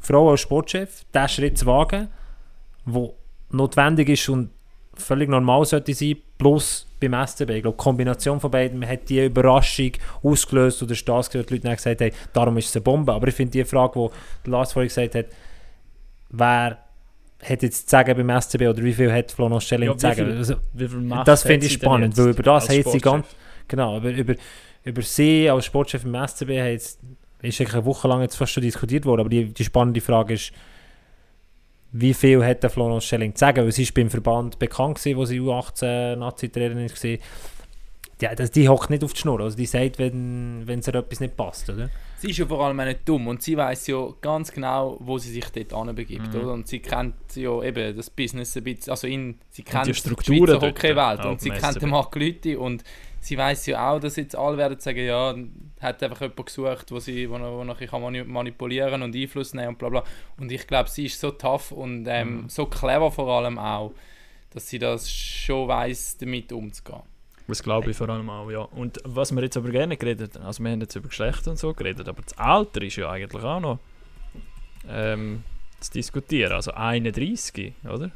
[0.02, 2.08] Frau als Sportchef, diesen Schritt zu wagen,
[2.84, 3.14] wo
[3.50, 4.50] notwendig ist und
[4.94, 7.50] völlig normal sollte sein, plus beim SCB.
[7.50, 11.48] Ich glaube, die Kombination von beiden hat die Überraschung ausgelöst oder ist das, gewesen, wo
[11.48, 13.12] die Leute dann gesagt haben, darum ist es eine Bombe.
[13.12, 14.10] Aber ich finde die Frage,
[14.44, 15.26] die Lars vorhin gesagt hat,
[16.30, 16.78] wer
[17.42, 20.26] hat jetzt zu sagen beim SCB oder wie viel hat Florence Schelling Ja, zu sagen?
[20.26, 20.54] viel- Also,
[21.24, 23.02] das finde ich sie spannend, weil über das jetzt die Sportchef?
[23.02, 23.28] ganze,
[23.68, 24.34] genau, über, über,
[24.84, 27.00] über sie als Sportchef im SCB hat jetzt,
[27.48, 30.34] ist eigentlich eine Woche lang jetzt fast schon diskutiert worden, aber die, die spannende Frage
[30.34, 30.52] ist,
[31.94, 33.64] wie viel hat der Florence Schelling zu sagen?
[33.64, 37.00] Weil sie ist beim Verband bekannt gewesen, wo sie U18 Nazi-Trainerin war.
[37.02, 37.18] die,
[38.36, 39.40] das, die hockt nicht auf die Schnur.
[39.40, 41.90] Also die sagt, wenn, wenn es ihr etwas nicht passt, oder?
[42.18, 45.18] Sie ist ja vor allem auch nicht dumm und sie weiß ja ganz genau, wo
[45.18, 46.40] sie sich dort anbegibt, Mhm.
[46.40, 46.52] oder?
[46.52, 49.98] Und sie kennt ja eben das Business ein bisschen, also in, sie kennt die die
[49.98, 52.84] Strukturen Schweizer dort, Hockeywelt und sie kennt den Marc Lüthi und
[53.22, 55.34] sie weiß ja auch, dass jetzt alle werden sagen, ja,
[55.80, 59.78] hat einfach jemand gesucht, wo sie, wo, wo bisschen mani- manipulieren und Einfluss nehmen und
[59.78, 60.04] bla bla.
[60.38, 62.48] Und ich glaube, sie ist so tough und ähm, Mhm.
[62.48, 63.92] so clever vor allem auch,
[64.50, 67.02] dass sie das schon weiß, damit umzugehen.
[67.48, 68.60] Das glaube ich vor allem auch, ja.
[68.60, 71.58] Und was wir jetzt aber gerne geredet haben, also wir haben jetzt über Geschlecht und
[71.58, 73.78] so geredet, aber das Alter ist ja eigentlich auch noch
[74.88, 75.42] ähm,
[75.80, 76.52] zu diskutieren.
[76.52, 78.10] Also 31, oder?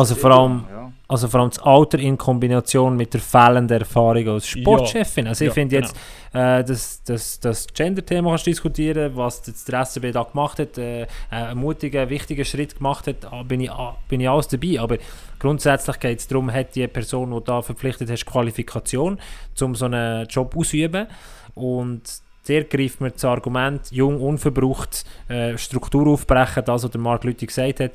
[0.00, 0.92] Also vor allem, Ja.
[1.08, 5.26] also vor allem das Alter in Kombination mit der fehlenden Erfahrung als Sportchefin.
[5.26, 5.88] Also ich Ja, finde genau.
[5.88, 5.96] jetzt,
[6.32, 10.78] äh, das, das, das Gender-Thema kannst du diskutieren, was jetzt der SCB da gemacht hat,
[10.78, 14.80] äh, einen mutigen, wichtigen Schritt gemacht hat, ah, bin ich, ah, bin ich alles dabei.
[14.80, 14.96] Aber
[15.38, 19.18] grundsätzlich geht es darum, hat die Person, die da verpflichtet ist, Qualifikation,
[19.60, 21.06] um so einen Job auszuüben.
[21.54, 22.02] Und
[22.48, 27.46] der greift mir das Argument, jung, unverbraucht, äh, Struktur aufbrechen, das, was der Marc Lüthi
[27.46, 27.90] gesagt hat,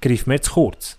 [0.00, 0.98] greift mir zu kurz.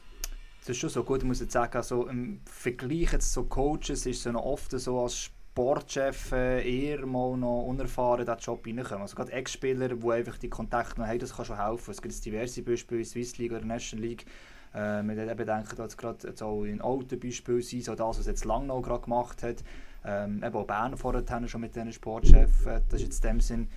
[0.61, 4.05] Das ist schon so gut, ich muss jetzt sagen, also im Vergleich jetzt zu Coaches
[4.05, 8.67] ist es noch oft so als Sportchef äh, eher mal noch unerfahren in diesen Job
[8.67, 9.01] reinkommen.
[9.01, 11.91] Also gerade Ex-Spieler, die einfach die Kontakte noch haben, das kann schon helfen.
[11.91, 14.25] Es gibt jetzt diverse Beispiele in Swiss League oder National League.
[14.73, 18.81] Äh, wir denken, dass gerade jetzt auch in Alten beispielsweise, so das, was jetzt Langnau
[18.81, 19.63] gerade gemacht hat,
[20.05, 23.41] ähm, eben auch Bern vorher schon mit diesen Sportchefs, äh, das ist jetzt in dem
[23.41, 23.67] Sinn,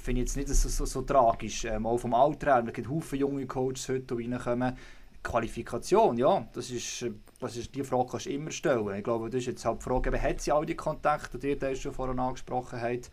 [0.00, 1.64] finde ich jetzt nicht so, so, so tragisch.
[1.64, 4.76] Ähm, auch vom Alter her, es gibt viele junge Coaches heute, die reinkommen.
[5.22, 8.96] Qualifikation, ja, das ist, äh, das ist die Frage kannst du immer stellen.
[8.96, 11.50] Ich glaube, das ist jetzt halt die Frage, eben, hat sie all die Kontakte, die
[11.50, 13.10] ihr schon vorhin angesprochen habt.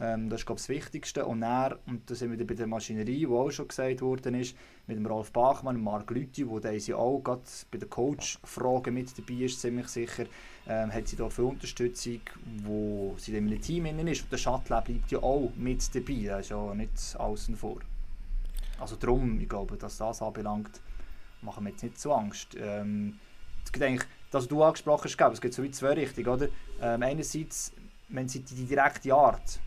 [0.00, 1.26] Ähm, das ist glaube ich, das Wichtigste.
[1.26, 4.56] Und dann, und das sind wir bei der Maschinerie, wo auch schon gesagt worden ist,
[4.86, 8.90] mit dem Rolf Bachmann und Marc Lüthi, wo der sie auch gerade bei der Coach-Frage
[8.90, 10.26] mit dabei ist, ziemlich sicher,
[10.68, 12.20] ähm, hat sie da viel Unterstützung,
[12.64, 14.22] wo sie in einem Team innen ist.
[14.22, 17.78] Und der Shuttle bleibt ja auch mit dabei, er ist ja nicht außen vor.
[18.78, 20.80] Also darum, ich glaube, dass das anbelangt,
[21.42, 22.56] machen wir jetzt nicht so Angst.
[22.58, 23.18] Ähm,
[23.64, 26.48] es gibt eigentlich, das du angesprochen hast, es gibt so wie zwei Richtungen, oder?
[26.80, 27.72] Ähm, einerseits,
[28.08, 29.58] wenn sie die, die direkte Art,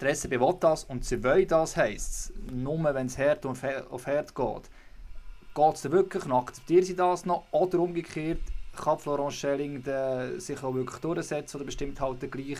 [0.00, 3.62] der SCB will das und sie wollen das, heisst es, nur wenn es Herd auf
[3.62, 4.70] Herd geht,
[5.54, 7.44] geht es wirklich noch, akzeptieren sie das noch?
[7.50, 8.40] Oder umgekehrt,
[8.76, 9.82] kann Florent Schelling
[10.38, 12.58] sich auch wirklich durchsetzen oder bestimmt halt den gleich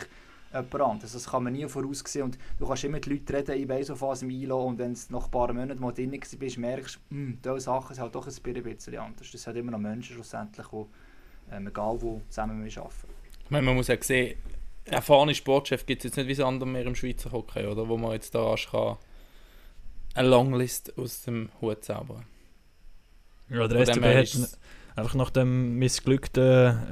[0.53, 1.13] jemand anderes.
[1.13, 4.01] Das kann man nie voraussehen und du kannst immer mit Leuten reden, ich weiss auf
[4.01, 7.15] was im ILO und wenn du nach ein paar Monaten mal drin bist, merkst du,
[7.15, 9.31] hm, diese Sachen sind halt doch ein bisschen anders.
[9.31, 12.91] Das sind immer noch Menschen schlussendlich, die, ähm, egal wo, zusammen arbeiten.
[13.45, 14.39] Ich meine, man muss ja sehen,
[14.87, 17.89] erfahrene Sportchef gibt es jetzt nicht wie das andere mehr im Schweizer Hockey, oder?
[17.89, 18.97] Wo man jetzt da rasch kann
[20.15, 22.25] eine Longlist aus dem Hut zaubern
[23.51, 24.59] Ja, der SCB hat ist-
[24.97, 26.43] einfach nach dem missglückten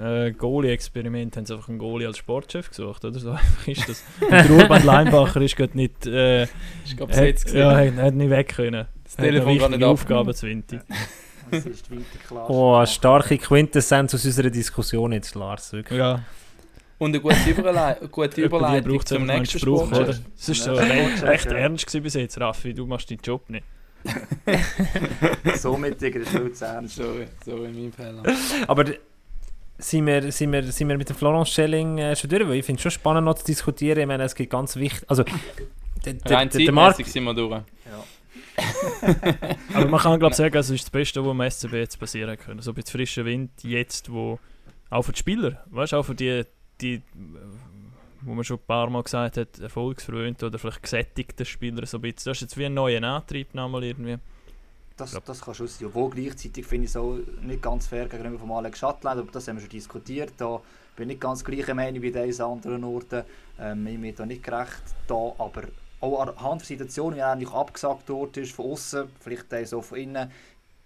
[0.02, 3.18] äh, Goalie-Experiment haben sie einfach einen Goalie als Sportchef gesucht, oder?
[3.18, 4.04] So einfach ist das.
[4.20, 7.56] Und der Urban Leinbacher ist gerade nicht, äh, hat, gewesen.
[7.56, 8.86] ja, hat, hat nicht weg können.
[9.04, 9.90] das Hat Telefon gar nicht wichtige ab.
[9.92, 10.78] Aufgaben zu Winti.
[11.50, 11.86] Das ist
[12.26, 12.50] klar.
[12.50, 15.72] Oh, eine starke Quintessenz aus unserer Diskussion jetzt, Lars.
[15.72, 15.98] Wirklich.
[15.98, 16.22] Ja,
[16.98, 20.14] Und eine gute, Überlei gute Überleitung zum nächsten Spruch, oder?
[20.36, 21.56] Es ist so Ja, recht ja.
[21.56, 22.72] ernst gewesen bis jetzt, Raffi.
[22.72, 23.64] Du machst deinen Job nicht.
[25.56, 26.96] Somit Digga, das ist ernst.
[26.96, 28.22] Sorry, sorry, mein Fehler.
[28.68, 28.84] Aber
[29.78, 32.46] sind wir, sind, wir, sind wir mit dem Florence Schelling äh, schon durch?
[32.46, 33.98] Weil ich finde es schon spannend noch zu diskutieren.
[33.98, 35.04] Ich meine, es gibt ganz wichtig...
[35.08, 35.24] Also,
[36.26, 37.04] Rein der, Markt...
[37.06, 37.62] sind wir durch.
[39.72, 42.38] Aber man kann glaube ich sagen, es ist das Beste, was dem SCB jetzt passieren
[42.38, 42.60] können.
[42.60, 44.38] So ein bisschen frischer Wind jetzt, wo
[44.90, 46.44] auch für die Spieler, weißt du, auch für die,
[46.84, 47.00] die, äh,
[48.22, 52.02] wo man schon ein paar Mal gesagt hat, erfolgsverwöhnte oder vielleicht gesättigte Spieler so ein
[52.02, 52.30] bisschen.
[52.30, 54.18] Das ist jetzt wie ein neuer Antrieb nochmal irgendwie.
[54.96, 55.88] Das, das kann schon sein.
[55.88, 59.48] Obwohl gleichzeitig finde ich es auch nicht ganz fair gegenüber vom Alex Schattland, aber das
[59.48, 60.34] haben wir schon diskutiert.
[60.36, 60.60] Da
[60.94, 63.24] bin ich nicht ganz gleicher Meinung wie diese anderen Orten.
[63.58, 64.82] Ähm, ich bin da nicht gerecht.
[65.08, 65.64] Da, aber
[66.00, 69.82] auch anhand der Situation, wie er eigentlich abgesagt dort ist, von außen, vielleicht auch so
[69.82, 70.30] von innen,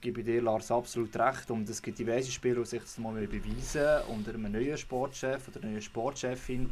[0.00, 1.50] gebe dir, Lars, absolut recht.
[1.50, 5.60] Und es gibt diverse Spieler, die sich das mal beweisen unter einem neuen Sportchef oder
[5.62, 6.70] einer neuen Sportchefin.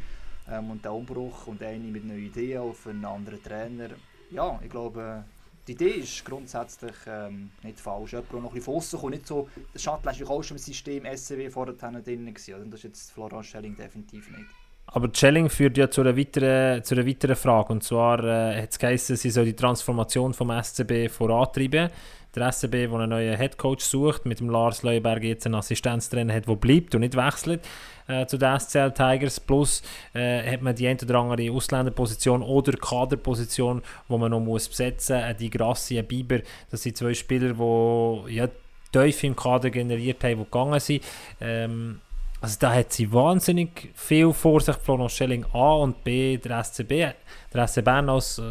[0.49, 3.89] Ähm, und der Umbruch und eine mit neuen Ideen auf einen anderen Trainer.
[4.31, 5.23] Ja, ich glaube,
[5.67, 8.13] die Idee ist grundsätzlich ähm, nicht falsch.
[8.13, 11.03] Jemand, der noch ein bisschen kommt, nicht so, der Shuttle war auch schon im System
[11.05, 11.95] SCW vorher drin?
[11.95, 14.47] Und das ist jetzt Florian Schelling definitiv nicht.
[14.87, 17.73] Aber Schelling führt ja zu einer weiteren, zu einer weiteren Frage.
[17.73, 21.89] Und zwar äh, hat es geheißen, sie soll die Transformation vom SCB vorantreiben.
[22.37, 26.47] Der SCB, der einen neuen Headcoach sucht, mit dem Lars Leuenberg jetzt einen Assistenztrainer hat,
[26.47, 27.67] der bleibt und nicht wechselt
[28.07, 29.39] äh, zu den SCL Tigers.
[29.39, 29.81] Plus
[30.13, 35.15] äh, hat man die eine oder andere Ausländerposition oder Kaderposition, die man noch muss besetzen
[35.15, 35.25] muss.
[35.25, 38.47] Ein Di Grassi, ein Biber, das sind zwei Spieler, die ja,
[38.91, 41.03] tief im Kader generiert haben, die gegangen sind.
[41.41, 42.01] Ähm,
[42.39, 47.15] Also da hat sie wahnsinnig viel vor sich, Florence Schelling A und B, der SCB,
[47.51, 48.43] der SC Bern als äh,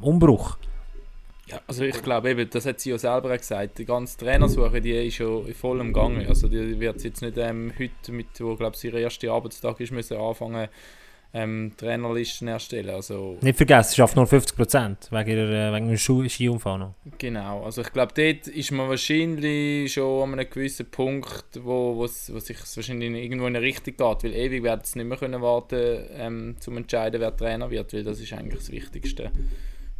[0.00, 0.56] Umbruch.
[1.48, 4.92] Ja, also ich glaube eben, das hat sie ja selber gesagt, die ganze Trainersuche, die
[5.06, 6.26] ist ja voll im Gange.
[6.28, 9.92] Also die wird jetzt nicht ähm, heute, mit, wo glaube ich ihr erster Arbeitstag ist,
[9.92, 10.68] müssen anfangen
[11.34, 12.90] ähm, Trainerlisten erstellen.
[12.90, 16.94] Also Nicht vergessen, sie schafft nur 50% wegen, ihrer, äh, wegen dem Schu- Skiunfall noch.
[17.18, 22.04] Genau, also ich glaube, dort ist man wahrscheinlich schon an einem gewissen Punkt, wo, wo,
[22.06, 25.18] es- wo sich wahrscheinlich irgendwo in eine Richtung geht, weil ewig werden sie nicht mehr
[25.18, 29.30] können warten ähm, zum entscheiden, wer Trainer wird, weil das ist eigentlich das Wichtigste,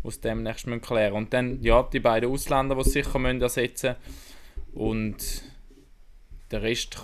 [0.07, 1.15] was sie demnächst müssen klären.
[1.15, 3.97] Und dann, ja, die beiden Ausländer, die sicher müssen ersetzen
[4.75, 5.43] und
[6.51, 6.97] der Rest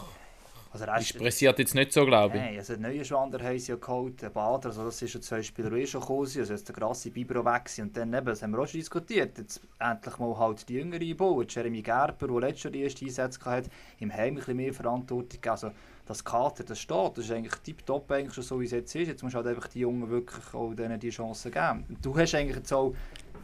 [0.70, 2.42] Also der ist pressiert jetzt nicht so, glaube ich.
[2.42, 5.22] Nein, also den neuen Schwander haben sie ja geholt, den Bader, also das sind schon
[5.22, 8.42] zwei Spieler, eh schon gekommen also jetzt der krasse Bibro weg und dann eben, das
[8.42, 12.40] haben wir auch schon diskutiert, jetzt endlich mal halt die Jüngeren einbauen, Jeremy Gerber, der
[12.40, 15.72] letztes Jahr die erste Einsätze hatte, im Heim ein bisschen mehr Verantwortung also
[16.06, 19.08] das Kater, das steht, das ist eigentlich tipptopp eigentlich schon so, wie es jetzt ist,
[19.08, 21.84] jetzt musst du halt einfach die Jungen wirklich auch denen die Chance geben.
[21.88, 22.94] Und Du hast eigentlich jetzt auch,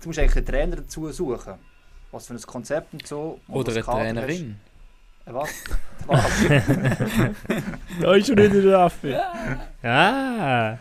[0.01, 1.55] du musst eigentlich einen Trainer dazu suchen,
[2.11, 3.39] was für ein Konzept und so.
[3.49, 4.57] und Oder was eine Kader Trainerin.
[5.27, 5.29] Hast.
[5.29, 5.51] Äh, Was?
[6.07, 6.45] Was?
[8.01, 9.15] Da ist schon wieder der Raffi.
[9.83, 10.79] Ah,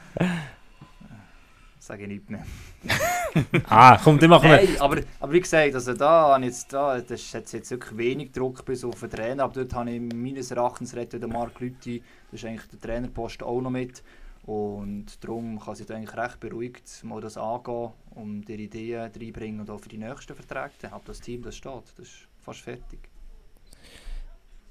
[1.79, 2.45] Sage ich nicht mehr.
[3.69, 4.58] ah komm, dann machen wir.
[4.58, 8.32] Nein, aber, aber wie gesagt, also da, ich jetzt, da das hat jetzt wirklich wenig
[8.32, 12.02] Druck bis auf den Trainer, aber dort habe ich meines Erachtens redet der Marc Lüthi,
[12.32, 14.04] das ist eigentlich der Trainerpost auch noch mit
[14.45, 19.60] und darum kann sie da eigentlich recht beruhigt mal das angehen und ihre Ideen reinbringen
[19.62, 23.00] und auch für die nächsten Verträge, hat das Team, das steht, das ist fast fertig.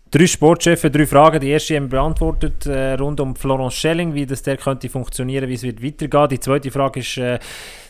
[0.09, 1.41] Drei Sportchefs, drei Fragen.
[1.41, 5.49] Die erste haben wir beantwortet äh, rund um Florence Schelling, wie das der könnte funktionieren,
[5.49, 6.29] wie es wird weitergehen.
[6.29, 7.41] Die zweite Frage ist äh,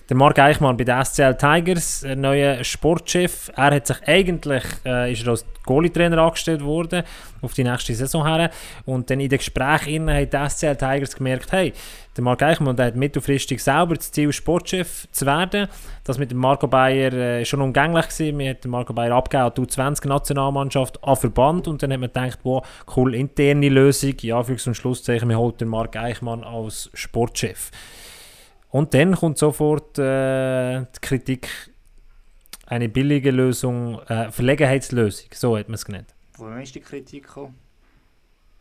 [0.08, 3.50] der Marc Eichmann bei den SCL Tigers, ein neuer Sportchef.
[3.56, 7.02] Er hat sich eigentlich äh, ist er als Goalie-Trainer angestellt worden
[7.42, 8.50] auf die nächste Saison her
[8.84, 11.72] und dann in den Gesprächen hat die SCL Tigers gemerkt, hey,
[12.16, 15.66] der Marc Eichmann der hat mittelfristig selber das Ziel, Sportchef zu werden.
[16.04, 18.40] Das mit dem Marco Bayer äh, schon umgänglich gewesen.
[18.40, 22.64] Haben den Marco Bayer abgegeben die U20-Nationalmannschaft, an Verband und dann hat man gedacht, wow,
[22.96, 27.72] cool, interne Lösung, ja, Anführungs- und Schlusszeichen, wir holen den Marc Eichmann als Sportchef.
[28.76, 31.48] Und dann kommt sofort äh, die Kritik,
[32.66, 36.14] eine billige Lösung, äh, Verlegenheitslösung, so hat man es genannt.
[36.36, 37.54] Wo ist die Kritik gekommen?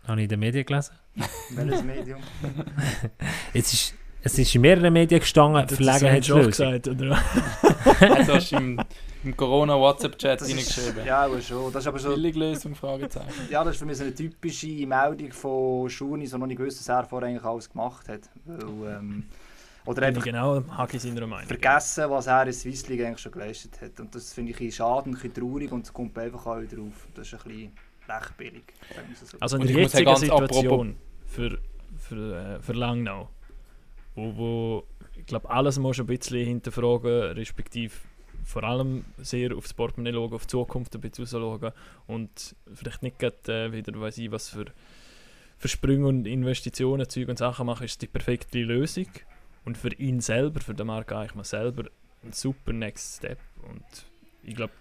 [0.07, 0.93] Habe ich in den Medien gelesen.
[1.49, 2.21] Welches Medium?
[3.53, 6.45] Es ist, es ist in mehreren Medien gestanden, Das schon Verlegenheitslösung.
[6.49, 7.21] gesagt, oder?
[7.99, 8.79] Also hast du im,
[9.25, 11.05] im Corona-WhatsApp-Chat Das reingeschrieben.
[11.05, 11.73] ja, aber schon.
[11.73, 13.27] Das ist aber so, Billiglösung, Fragezeichen.
[13.49, 16.79] ja, das ist für mich so eine typische Meldung von Schuni, so noch nicht gewusst,
[16.79, 18.21] was er vorher eigentlich alles gemacht hat.
[18.45, 19.25] Weil, ähm,
[19.85, 21.47] oder Bin ich einfach genau Haki seiner Meinung.
[21.47, 23.99] vergessen, was er in Swiss League eigentlich schon geleistet hat.
[23.99, 26.81] Und das finde ich ein schade, ein bisschen traurig und es kommt einfach auch wieder
[26.81, 27.07] auf.
[27.13, 27.71] Das ist ein bisschen
[28.07, 29.37] es so.
[29.39, 30.95] Also in der jetzigen Situation
[31.25, 31.57] für,
[31.97, 33.29] für, äh, für Langnau,
[34.15, 34.83] wo, wo
[35.17, 37.93] ich glaube, alles muss ein bisschen hinterfragen, respektive
[38.43, 41.71] vor allem sehr aufs Portemonnaie schauen, auf die Zukunft ein bisschen rausschauen
[42.05, 44.65] und vielleicht nicht gerade äh, wieder, weiß ich, was für,
[45.57, 49.07] für Sprünge und Investitionen, Zeug und Sachen machen, ist die perfekte Lösung.
[49.65, 51.85] Und für ihn selber, für den Marc Eichmann selber,
[52.23, 53.39] ein super Next Step.
[53.67, 53.83] Und
[54.43, 54.73] ich glaube,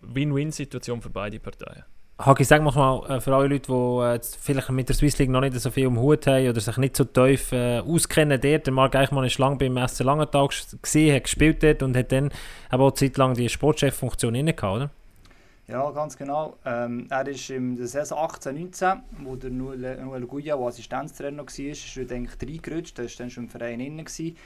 [0.00, 1.84] Win-Win-Situation für beide Parteien.
[2.16, 5.40] Hagi, sag mal äh, für alle Leute, die äh, vielleicht mit der Swiss League noch
[5.40, 8.66] nicht so viel am Hut haben oder sich nicht so tief äh, auskennen dort.
[8.66, 10.48] Der Marc Eichmann war lange beim SC Langenthal
[10.80, 12.30] gesehen, hat gespielt dort und hat dann
[12.70, 14.90] aber auch Zeit lang die Sportchef-Funktion inne gehabt, oder?
[15.66, 16.58] Ja, ganz genau.
[16.66, 21.98] Ähm, er ist in der Saison 18-19, wo der Noel Guya, der Assistenztrainer war, ist
[21.98, 22.98] eigentlich reingerutscht.
[22.98, 24.04] Er war dann schon im Verein inne.
[24.04, 24.36] gewesen.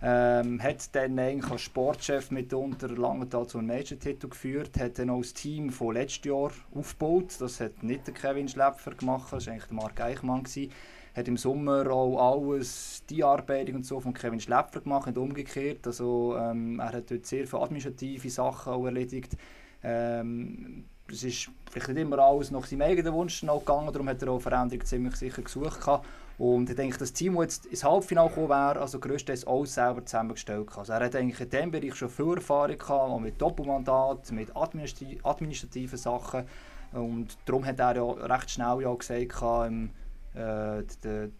[0.00, 5.22] Ähm, hat dann eigentlich als Sportchef mitunter Langenthal zu einem Major-Titel geführt, hat dann auch
[5.22, 7.34] das Team von letztes Jahr aufgebaut.
[7.40, 10.44] Das hat nicht der Kevin Schläpfer gemacht, das war eigentlich der Marc Eichmann.
[10.44, 10.70] Gewesen.
[11.16, 15.84] Hat im Sommer auch alles, die Arbeitung und so von Kevin Schläpfer gemacht, nicht umgekehrt.
[15.84, 19.36] Also, ähm, er hat dort sehr viele administrative Sachen auch erledigt.
[19.82, 24.22] Ähm, es ist vielleicht nicht immer alles nach seinem eigenen Wunsch noch gegangen, darum hat
[24.22, 25.80] er auch Veränderungen ziemlich sicher gesucht.
[25.80, 26.06] Gehabt.
[26.38, 30.04] Und ich denke, das Team, das jetzt ins Halbfinale gekommen wäre, also größtenteils alles selber
[30.04, 30.68] zusammengestellt.
[30.76, 34.54] Also er hat eigentlich in diesem Bereich schon viel Erfahrung gehabt, auch mit Doppelmandat, mit
[34.54, 36.44] administrati administrativen Sachen.
[36.92, 39.90] Und darum hat er ja recht schnell ja gesagt, gehabt, ähm,
[40.34, 41.30] äh, der,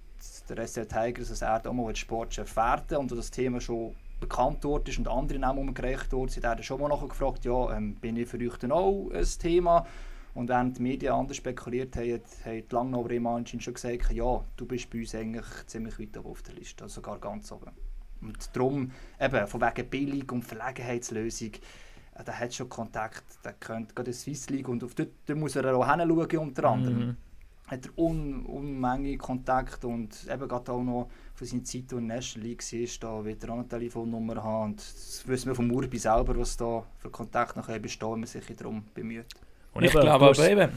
[0.49, 4.89] der SC Tigers, dass er da mal Sportchef werden und das Thema schon bekannt dort
[4.89, 7.95] ist und andere Namen umgereicht dort sind, hat er schon mal nachher gefragt, ja, ähm,
[7.97, 9.87] bin ich für euch dann auch ein Thema?
[10.35, 14.45] Und während die Medien anders spekuliert haben, hat die Langnauer immer anscheinend schon gesagt, ja,
[14.57, 17.73] du bist bei uns eigentlich ziemlich weit oben auf der Liste, also sogar ganz oben.
[18.21, 21.53] Und darum, eben, von wegen Billig- und Verlegenheitslösung,
[22.15, 25.11] äh, der hat schon Kontakt, der könnte gerade in die Swiss League und auf dort,
[25.27, 27.07] dort muss er auch hinschauen unter anderem.
[27.07, 27.17] Mhm.
[27.69, 32.01] Hat er un, Unmenge Kontakt und eben gerade auch noch von seiner Zeit, wo er
[32.01, 35.49] in der National League war, da wird er auch eine Telefonnummer haben und das wissen
[35.49, 39.27] wir vom Urbi selber, was da für Kontakt noch bestehen, wenn man sich darum bemüht.
[39.75, 40.73] Und ich eben, glaube aber eben,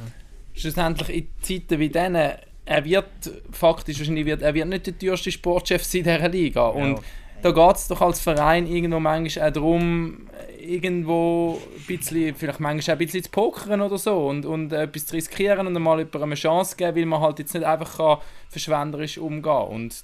[0.53, 3.05] schlussendlich in Zeiten wie diesen, er wird
[3.51, 6.67] faktisch wahrscheinlich, wird, er wird nicht der teuerste Sportchef sein in dieser Liga.
[6.67, 6.99] Und
[7.41, 10.27] da geht es doch als Verein irgendwo manchmal auch darum,
[10.59, 15.07] irgendwo ein bisschen, vielleicht manchmal auch ein bisschen zu pokern oder so und, und etwas
[15.07, 18.17] zu riskieren und mal jemandem eine Chance geben, weil man halt jetzt nicht einfach kann
[18.49, 19.67] verschwenderisch umgehen.
[19.69, 20.03] Und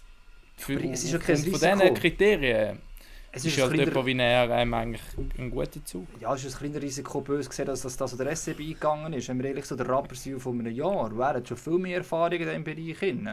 [0.57, 1.93] für, es ist ja kein von diesen.
[1.93, 2.79] Kriterien
[3.31, 5.01] Es ist ist, halt ein kleiner, wie er ähm, eigentlich
[5.37, 6.07] ein guter Zug.
[6.19, 9.13] ja, es ist ein kleines Risiko böse gesehen, dass das, das an der SCB eingegangen
[9.13, 9.29] ist.
[9.29, 12.39] Wenn wir ehrlich so der Rapperswil von einem Jahr, hat schon viel mehr Erfahrung in
[12.39, 12.97] diesem Bereich.
[12.97, 13.29] Drin.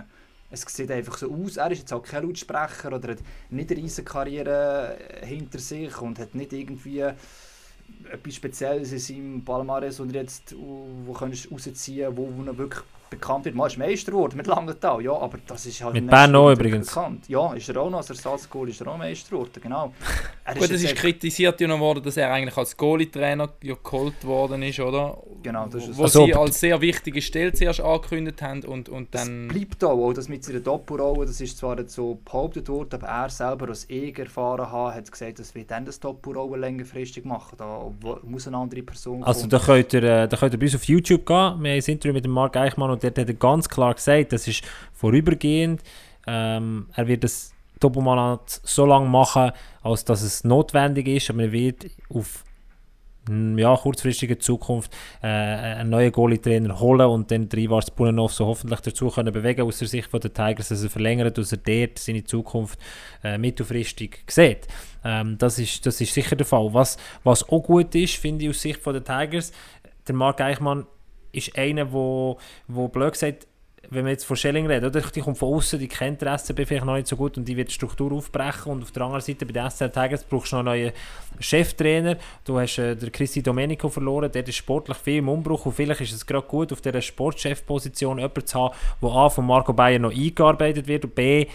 [0.54, 3.18] Es sieht einfach so aus, er ist jetzt auch kein Lautsprecher oder hat
[3.50, 10.00] nicht eine riesen Karriere hinter sich und hat nicht irgendwie etwas Spezielles in seinem Palmares
[10.00, 13.54] und jetzt wo kannst du rausziehen, wo, wo er wirklich bekannt wird.
[13.54, 16.88] Mal ist Meister geworden mit Langenthal, ja, aber das ist halt Mit Bern auch übrigens.
[16.88, 17.28] Bekannt.
[17.28, 19.92] Ja, ist er auch noch als Ersatzgoal, ist er auch Meister geworden, genau.
[20.46, 24.22] Er Gut, es ist kritisiert ja noch worden, dass er eigentlich als Goalie-Trainer ja geholt
[24.26, 25.16] worden ist, oder?
[25.42, 25.96] Genau, das ist es.
[25.96, 29.46] Wo Also, sie als sehr wichtige Stelle zuerst angekündigt haben und, und dann...
[29.48, 32.90] Es bleibt auch, auch das mit seiner Doppelrolle, das ist zwar nicht so behauptet worden,
[32.92, 37.24] aber er selber, als ich erfahren habe, hat gesagt, dass wir dann das Doppelrolle längerfristig
[37.24, 37.56] machen.
[37.56, 37.90] Da
[38.22, 39.50] muss eine andere Person Also kommen.
[39.50, 41.36] da könnt, ihr, äh, da könnt ihr bei uns auf YouTube gehen.
[41.36, 44.34] Wir haben ein Interview mit dem Marc Eichmann und dort hat er ganz klar gesagt,
[44.34, 45.80] das ist vorübergehend.
[46.26, 47.53] Ähm, er wird das
[47.84, 52.44] Doppelmandat so lange machen, als dass es notwendig ist, aber er wird auf
[53.28, 54.90] mm, ja, kurzfristige Zukunft
[55.22, 59.78] äh, einen neuen Goalie-Trainer holen und dann Drivars Bunenov so hoffentlich dazu können bewegen aus
[59.78, 62.78] der Sicht der Tigers, dass er verlängert, dass er dort seine Zukunft
[63.22, 64.66] äh, mittelfristig sieht.
[65.04, 66.72] Ähm, das, ist, das ist sicher der Fall.
[66.72, 69.52] Was, was auch gut ist, finde ich aus Sicht der Tigers,
[70.08, 70.86] der Marc Eichmann
[71.32, 73.46] ist einer, wo, wo blöd gesagt,
[73.90, 75.00] wenn wir jetzt von Schelling reden, oder?
[75.00, 77.56] die kommt von außen, die kennt der SCB vielleicht noch nicht so gut und die
[77.56, 80.56] wird die Struktur aufbrechen und auf der anderen Seite bei den SCL Tigers brauchst du
[80.56, 80.92] noch einen neuen
[81.40, 82.16] Cheftrainer.
[82.44, 86.00] Du hast äh, den Christi Domenico verloren, der ist sportlich viel im Umbruch und vielleicht
[86.00, 89.98] ist es gerade gut, auf dieser Sportchefposition jemanden zu haben, der A von Marco Bayer
[89.98, 91.46] noch eingearbeitet wird und B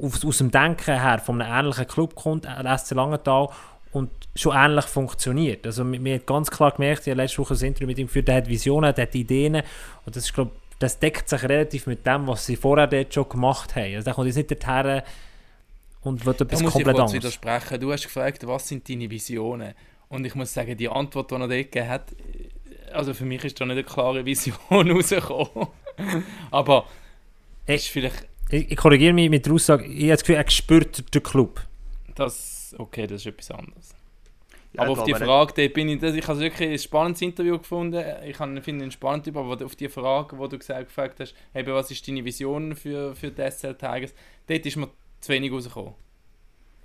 [0.00, 3.48] aus, aus dem Denken her von einem ähnlichen Club kommt, der SC Langenthal,
[3.92, 5.66] und schon ähnlich funktioniert.
[5.66, 8.28] Also mir, hat ganz klar gemerkt, ich habe letzte Woche ein Interview mit ihm geführt,
[8.28, 9.56] der hat Visionen, der hat Ideen
[10.04, 13.28] und das ist, glaub, das deckt sich relativ mit dem, was sie vorher dort schon
[13.28, 13.94] gemacht haben.
[13.94, 15.02] Also der kommt jetzt nicht dorthin
[16.02, 17.14] und wird Da etwas muss ich komplett kurz anderes.
[17.14, 17.80] widersprechen.
[17.80, 19.74] Du hast gefragt, was sind deine Visionen?
[20.08, 22.14] Und ich muss sagen, die Antwort, die er dort gegeben hat,
[22.92, 25.68] also für mich ist da nicht eine klare Vision rausgekommen.
[26.50, 26.86] Aber
[27.66, 27.76] Ey.
[27.76, 31.14] ist vielleicht Ich, ich korrigiere mich mit der Aussage, ich habe das Gefühl, er spürt
[31.14, 31.60] den Club.
[32.14, 33.94] das, okay, das ist etwas anderes.
[34.72, 37.58] Ja, aber auf die Frage, dort bin ich, das, ich habe wirklich ein spannendes Interview
[37.58, 38.04] gefunden.
[38.26, 41.90] Ich finde ihn spannend, aber auf die Frage, wo du gesagt, gefragt hast, eben, was
[41.90, 44.14] ist deine Vision für, für die SL Tigers,
[44.46, 45.94] dort ist mir zu wenig rausgekommen.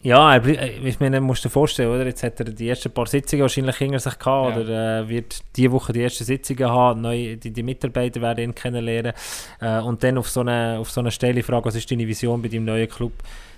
[0.04, 2.06] Ja, er, äh, ich meine, musst du dir vorstellen, oder?
[2.06, 4.62] Jetzt hat er die ersten paar Sitzungen wahrscheinlich hinter sich gehabt, Ja.
[4.62, 8.56] oder äh, wird diese Woche die ersten Sitzungen haben, neu, die, die Mitarbeiter werden ihn
[8.56, 9.14] kennenlernen
[9.62, 12.42] äh, und dann auf so eine, auf so eine Stelle fragen, was ist deine Vision
[12.42, 13.14] bei deinem neuen Club,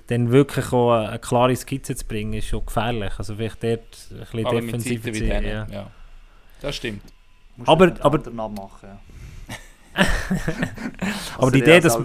[0.08, 3.14] dann wirklich auch eine, klare Skizze zu bringen, ist schon gefährlich.
[3.18, 3.80] Also vielleicht dort
[4.12, 5.44] ein bisschen defensiver zu sein.
[5.46, 5.68] Ja.
[5.72, 5.88] ja.
[6.62, 7.02] Das stimmt.
[7.58, 8.90] musst aber- aber- abmachen.
[8.90, 9.00] Ja.
[11.38, 11.98] Aber Also die der Idee, dass,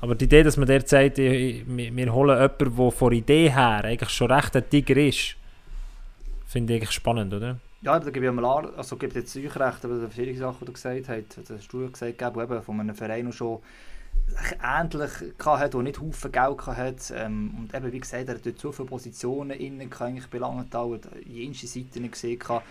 [0.00, 3.84] aber die Idee, dass man dort sagt, wir holen jemanden, der von der Idee her
[3.84, 5.36] eigentlich schon recht ein Tiger ist,
[6.46, 7.58] finde ich eigentlich spannend, oder?
[7.82, 8.44] Ja, da gebe ich mal
[8.76, 11.72] also gebe jetzt euch recht, aber das viele Sachen, die du gesagt hast, das hast
[11.72, 13.60] du gesagt, Gabo, eben von einem Verein, der schon
[14.62, 15.10] ähnlich
[15.44, 17.14] hatte, der nicht Haufen Geld hatte.
[17.14, 20.94] Ähm, und eben, wie gesagt, er hat dort so viele Positionen innen, eigentlich bei Langenthal,
[20.94, 22.66] hat jenste Seiten gesehen, gehabt.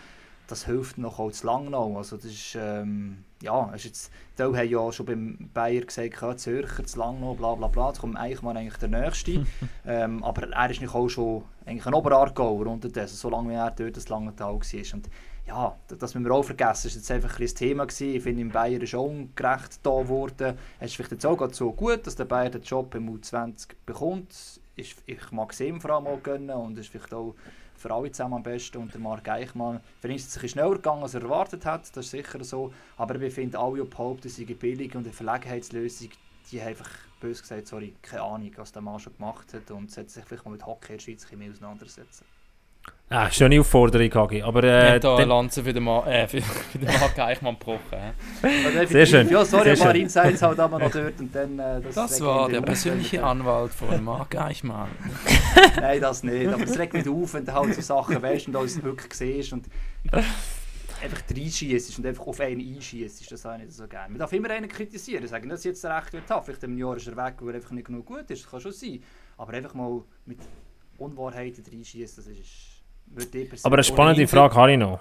[0.48, 1.96] das hilft noch auch zu lang noch.
[1.98, 6.36] Also das ist, ähm, ja, ist jetzt, die haben ja schon beim Bayer gesagt, ja,
[6.36, 9.45] Zürcher, zu lang noch, bla bla bla, jetzt kommt eigentlich mal eigentlich der Nächste.
[9.86, 13.71] ähm, aber er ist nicht auch schon eigentlich ein Oberaargauer unterdessen, so lange wie er
[13.71, 14.93] dort das Langenthal war.
[14.93, 15.10] Und
[15.47, 18.15] ja, das das müssen wir auch vergessen, ist jetzt einfach ein das Thema gewesen.
[18.15, 20.58] Ich finde, im Bayern ist auch ungerecht da geworden.
[20.80, 24.60] Es ist vielleicht jetzt auch so gut, dass der Bayern den Job im U20 bekommt.
[24.76, 24.95] Ich
[25.32, 27.36] mag es ihm vor allem auch gönnen und ist vielleicht auch
[27.77, 28.77] für alle zusammen am besten.
[28.77, 31.65] Und der Marc Eichmann, für ihn ist es ein bisschen schneller gegangen, als er erwartet
[31.65, 32.73] hat, das ist sicher so.
[32.97, 36.09] Aber ich finde, alle, die behaupten, sie billig und eine Verlegenheitslösung,
[36.51, 40.11] die einfach, bös gesagt, sorry, keine Ahnung, was der Mann schon gemacht hat und sollte
[40.11, 42.25] sich vielleicht mal mit Hockey in der Schweiz ein bisschen mehr auseinandersetzen.
[43.09, 44.41] Ah, schöne Aufforderung, Hagi.
[44.41, 46.88] Aber Ich äh, habe da eine dann- Lanze für den, Ma äh, für, für den
[46.99, 47.79] Marc Eichmann gebrochen.
[48.43, 48.85] Ja.
[48.85, 49.29] Sehr schön.
[49.29, 50.01] Ja, sorry, Sehr ein paar schön.
[50.01, 51.57] Insights halt aber noch dort und dann...
[51.57, 54.89] Äh, das Das war der persönliche Anwalt von Marc Eichmann.
[55.79, 56.47] Nein, das nicht.
[56.49, 59.53] Aber es regt mich auf, wenn du halt so Sachen weißt und alles wirklich siehst.
[59.53, 59.67] Und
[60.11, 64.09] einfach reinschießt und einfach auf einen einschießt, das habe ich nicht so gerne.
[64.09, 66.43] Man darf immer einen kritisieren, sagen, das ist jetzt recht wird tough.
[66.43, 68.59] Vielleicht im Jahr ist er weg, weil er einfach nicht genug gut ist, das kann
[68.59, 69.01] schon sein.
[69.38, 70.39] Aber einfach mal mit
[70.97, 72.76] Unwahrheiten reinschießen, das ist...
[73.64, 74.99] Aber eine spannende Frage habe ich noch.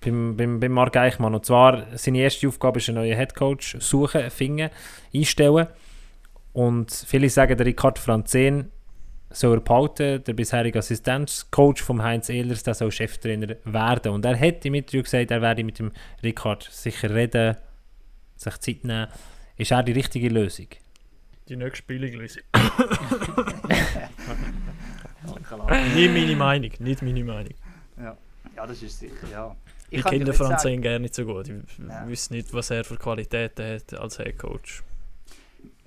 [0.00, 1.34] Beim, beim, beim Marc Eichmann.
[1.34, 4.70] Und zwar, seine erste Aufgabe ist, einen neuen Headcoach suchen, finden,
[5.14, 5.68] einstellen.
[6.52, 8.70] Und viele sagen, der Ricard Franzen
[9.30, 14.12] soll er behalten, der bisherige Assistenzcoach vom Heinz Ehlers, der soll Cheftrainer werden.
[14.12, 15.92] Und er hat im Interview gesagt, er werde mit dem
[16.22, 17.56] Ricard sicher reden,
[18.36, 19.08] sich Zeit nehmen.
[19.56, 20.68] Ist er die richtige Lösung?
[21.48, 22.42] Die nächste Billiglösung.
[25.26, 25.70] Klar.
[25.94, 27.54] Nicht meine Meinung, nicht meine Meinung.
[27.98, 28.16] Ja.
[28.56, 29.56] ja, das ist sicher, ja.
[29.90, 31.48] Ich, kann kenne den Franzen gerne nicht so gut.
[31.48, 32.06] Ich Ja.
[32.08, 34.82] wüsste nicht, was er für Qualitäten hat als Headcoach.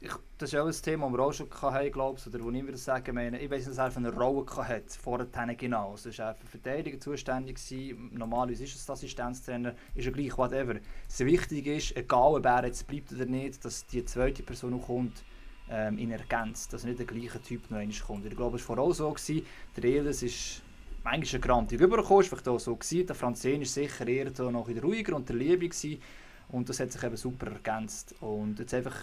[0.02, 2.50] ich, das ist auch ein Thema, das wir auch schon hatten, glaube ich, oder wo
[2.50, 5.92] ich wieder sagen meine, ich weiß nicht, was er für eine Rolle hatte, vorher genau.
[5.92, 10.38] Also ist er für Verteidigung zuständig gewesen, normalerweise ist es der Assistenztrainer, ist er gleich,
[10.38, 10.76] whatever.
[11.08, 14.88] Das Wichtige ist, egal ob er jetzt bleibt oder nicht, dass die zweite Person noch
[14.88, 15.24] kommt,
[15.70, 18.26] ähm, ihn ergänzt, dass nicht der gleiche Typ noch einmal kommt.
[18.26, 19.46] Ich glaube, es war vorher auch so, gewesen,
[19.76, 20.62] der Elis ist
[21.04, 24.68] manchmal eine Grantig übergekommen, ist vielleicht so gewesen, der Franzén ist sicher eher so noch
[24.68, 26.02] wieder ruhiger und der Liebe gewesen.
[26.50, 28.16] und das hat sich eben super ergänzt.
[28.22, 28.96] Und jetzt einfach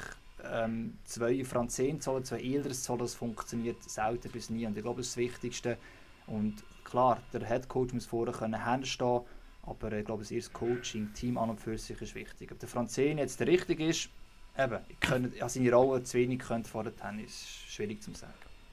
[0.44, 4.66] ähm, zwei Franzén zu holen, zwei Elders zu holen, das funktioniert selten bis nie.
[4.66, 5.78] Und ich glaube, das ist das Wichtigste.
[6.26, 9.20] Und klar, der Headcoach muss vorher können hinstehen,
[9.62, 12.50] aber ich glaube, das erste Coaching, Team an und für sich ist wichtig.
[12.52, 14.10] Ob der Franzén jetzt der richtige ist,
[14.58, 18.32] eben, kann ja, seine Rolle zu wenig könnte vor der Tennis, ist schwierig zu sagen.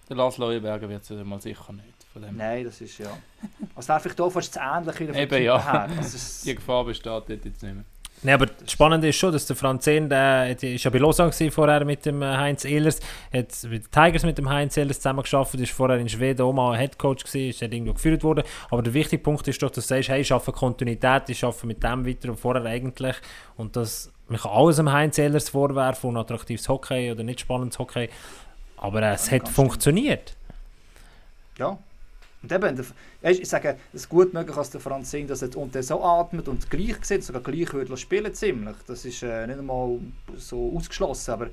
[0.10, 1.86] Der Lars Leuenberger wird es mal sicher nicht.
[2.12, 2.36] Von dem.
[2.38, 3.08] Nein, das ist ja.
[3.76, 5.56] Also darf ich da fast das Ähnliche wieder Eben, ja.
[5.98, 7.84] Also, es- Die Gefahr besteht dort jetzt nicht mehr.
[8.22, 11.84] Nein, aber das Spannende ist schon, dass der Franzen, der, ist ja bei Lausanne vorher
[11.84, 13.00] mit dem äh, Heinz Ehlers,
[13.34, 16.54] hat mit den Tigers mit dem Heinz Ehlers zusammen geschafft, ist vorher in Schweden auch
[16.54, 18.44] mal Headcoach gewesen, ist dann irgendwo geführt worden.
[18.70, 21.68] Aber der wichtige Punkt ist doch, dass du sagst, hey, ich arbeite Kontinuität, ich arbeite
[21.68, 23.16] mit dem weiter und vorher eigentlich.
[23.58, 27.80] Und das, man kann alles dem Heinz Ehlers vorwerfen, und attraktives Hockey oder nicht spannendes
[27.80, 28.09] Hockey.
[28.78, 30.36] Aber äh, es Ja, hat funktioniert.
[31.57, 31.78] Ja.
[32.41, 32.86] Und eben,
[33.21, 36.03] ich sage, es ist gut möglich, dass der Franz singt, dass er jetzt unten so
[36.03, 38.76] atmet und gleich sieht, sogar gleich würde spielen ziemlich.
[38.86, 39.99] Das ist äh, nicht einmal
[40.36, 41.47] so ausgeschlossen, aber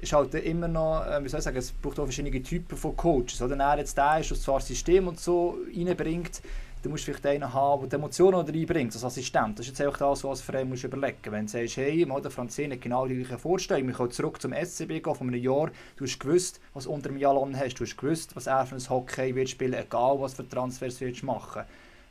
[0.00, 2.96] ist halt immer noch, äh, wie soll ich sagen, es braucht auch verschiedene Typen von
[2.96, 3.42] Coaches.
[3.42, 3.50] Oder?
[3.50, 6.40] Wenn er jetzt der ist, der zwar das System und so reinbringt,
[6.82, 9.58] dann musst du vielleicht einen haben, der die Emotionen reinbringt, als Assistent.
[9.58, 12.06] Das ist jetzt einfach das, was du als Verein musst überlegen Wenn du sagst, hey,
[12.06, 15.28] mal der Franzene hat genau die gleiche Vorstellung, wir können zurück zum SCB gehen von
[15.28, 18.46] einem Jahr, du hast gewusst, was du unter dem Jalon hast, du hast gewusst, was
[18.46, 21.62] er für ein Hockey wird spielen, egal was für Transfers willst machen.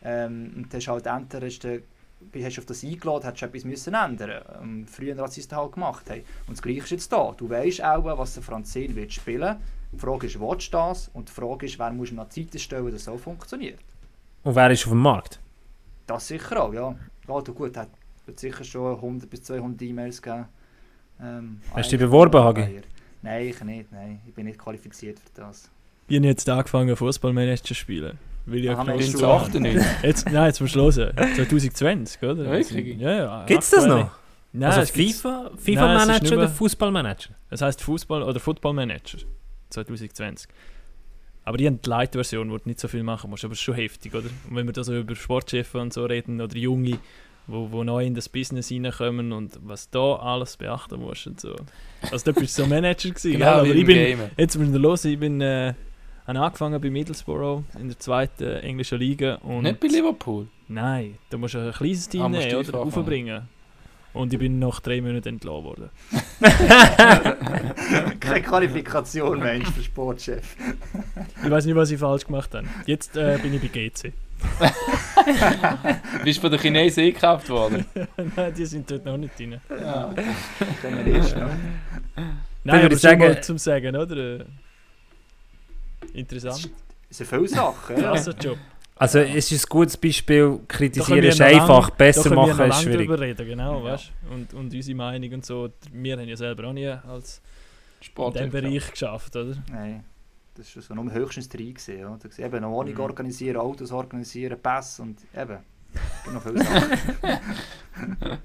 [0.03, 1.81] Ähm, und das ist halt entweder hast du
[2.33, 5.51] hast du auf das eingeladen, hättest du etwas müssen ändern ähm, Früher als sie es
[5.51, 6.23] halt gemacht haben.
[6.47, 7.33] Und das Gleiche ist jetzt da.
[7.37, 9.15] Du weißt auch, was der Franzén wird.
[9.25, 11.09] Die Frage ist, willst du das?
[11.13, 13.79] Und die Frage ist, wer muss noch Zeit stellen, dass das so funktioniert.
[14.47, 15.41] Und wer ist auf dem Markt?
[16.05, 16.95] Das sicher auch, ja.
[17.27, 17.89] Ja, du gut, hat
[18.25, 20.45] wird sicher schon 100 bis 200 E-Mails gegeben.
[21.21, 22.81] Ähm, Hast du dich beworben, Hagi?
[23.21, 23.91] Nein, ich nicht.
[23.91, 25.69] Nein, ich bin nicht qualifiziert für das.
[26.07, 28.17] Ich habe jetzt angefangen, Fußballmanager zu spielen.
[28.45, 29.85] Will ich Aha, du- zu 8 nicht.
[30.01, 31.13] Jetzt, nein, jetzt musst du hören.
[31.35, 32.37] 2020, oder?
[32.49, 32.97] Wirklich?
[32.99, 33.45] Ja, ja.
[33.45, 34.11] Gibt es das noch?
[34.53, 37.31] Nein, also FIFA, Nein, FIFA-Manager nicht oder Fußballmanager?
[37.49, 39.17] Es heisst Fußball oder Footballmanager
[39.71, 40.49] 2020.
[41.47, 43.45] Aber die haben die Light-Version, wo du nicht so viel machen musst.
[43.45, 44.25] Aber ist schon heftig, oder?
[44.49, 46.99] Und wenn wir da so über Sportchefs und so reden oder Junge,
[47.47, 51.55] wo, wo neu in das Business reinkommen und was da alles beachten musst und so.
[52.11, 53.31] Also da bist du so Manager gewesen?
[53.31, 54.19] Genau, aber ich bin, Game.
[54.35, 55.73] jetzt müssen wir los, ich bin äh,
[56.27, 60.47] habe angefangen bei Middlesbrough in der zweiten englischen Liga und Nicht bei Liverpool.
[60.67, 63.47] Nein, da musst du ein kleines Team Ah, nehmen oder aufbringen.
[64.17, 65.89] Und ich bin nach drei Monaten entlassen worden.
[68.19, 70.55] Keine Qualifikation, Mensch, für Sportchef.
[71.43, 72.67] Ich weiß nicht, was ich falsch gemacht habe.
[72.85, 74.13] Jetzt äh, bin ich bei GC.
[76.23, 77.85] Bist von den Chinesen eingekauft worden?
[78.35, 79.59] Nein, die sind dort noch nicht drin.
[79.69, 80.13] Ja.
[80.81, 81.49] Können wir erst noch.
[82.63, 84.17] Nein, aber schon sagen- mal zum Sagen, oder?
[84.39, 84.45] Äh,
[86.13, 86.69] Interessant.
[87.09, 87.97] Es sind viele Sachen.
[87.97, 88.11] Ja.
[88.11, 88.57] Krasser Job.
[88.99, 93.07] Also es ist ein gutes Beispiel, kritisieren ist noch lang- einfach, besser machen ist schwierig.
[93.07, 93.91] drüber reden, genau, Ja.
[93.93, 95.69] weißt Und, und unsere Meinung und so.
[95.91, 97.41] Wir haben ja selber auch nie als
[97.99, 98.35] in Sport.
[98.35, 99.55] diesem Bereich geschafft, oder?
[99.71, 100.03] Nein,
[100.55, 101.73] das war so nur höchstens drei.
[101.87, 102.17] Ja.
[102.21, 102.99] Da eben noch Wohnung Mhm.
[103.01, 105.57] organisieren, Autos organisieren, Pass und eben.
[106.33, 106.91] Noch viele Sachen.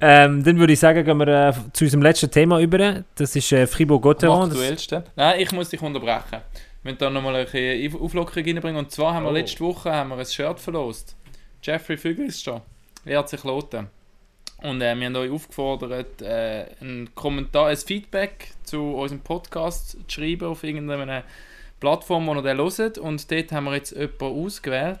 [0.00, 3.02] Ähm, dann würde ich sagen, gehen wir äh, zu unserem letzten Thema über.
[3.16, 4.50] Das ist äh, Fribourg-Gotteron.
[4.50, 5.02] Aktuellsten.
[5.16, 6.38] Nein, ich muss dich unterbrechen.
[6.86, 7.46] Müssen da nochmal ein
[7.94, 8.76] Auf- Auflockerung reinbringen.
[8.78, 9.34] Und zwar haben wir Oh.
[9.34, 11.16] letzte Woche haben wir ein Shirt verlost.
[11.62, 12.62] Jeffrey Fügelston.
[13.04, 13.88] Lehrt sich loten.
[14.62, 19.98] Und äh, wir haben euch aufgefordert, äh, einen Kommentar, ein Feedback zu unserem Podcast zu
[20.08, 21.24] schreiben auf irgendeiner
[21.78, 22.98] Plattform, wo ihr den hört.
[22.98, 25.00] Und dort haben wir jetzt jemanden ausgewählt.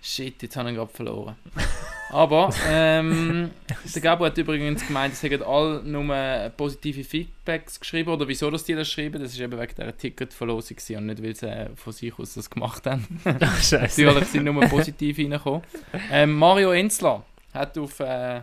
[0.00, 1.36] Shit, jetzt habe ich ihn gerade verloren.
[2.10, 3.50] Aber ähm,
[3.94, 8.10] der Gabo hat übrigens gemeint, es hätten alle nur positive Feedbacks geschrieben.
[8.10, 11.34] Oder wieso dass die das schreiben, das ist eben wegen dieser Ticketverlosung und nicht, weil
[11.34, 13.06] sie äh, von sich aus das gemacht haben.
[13.62, 14.02] Scheiße.
[14.04, 15.62] Natürlich sind nur positiv reingekommen.
[16.10, 18.40] Ähm, Mario Enzler hat auf äh,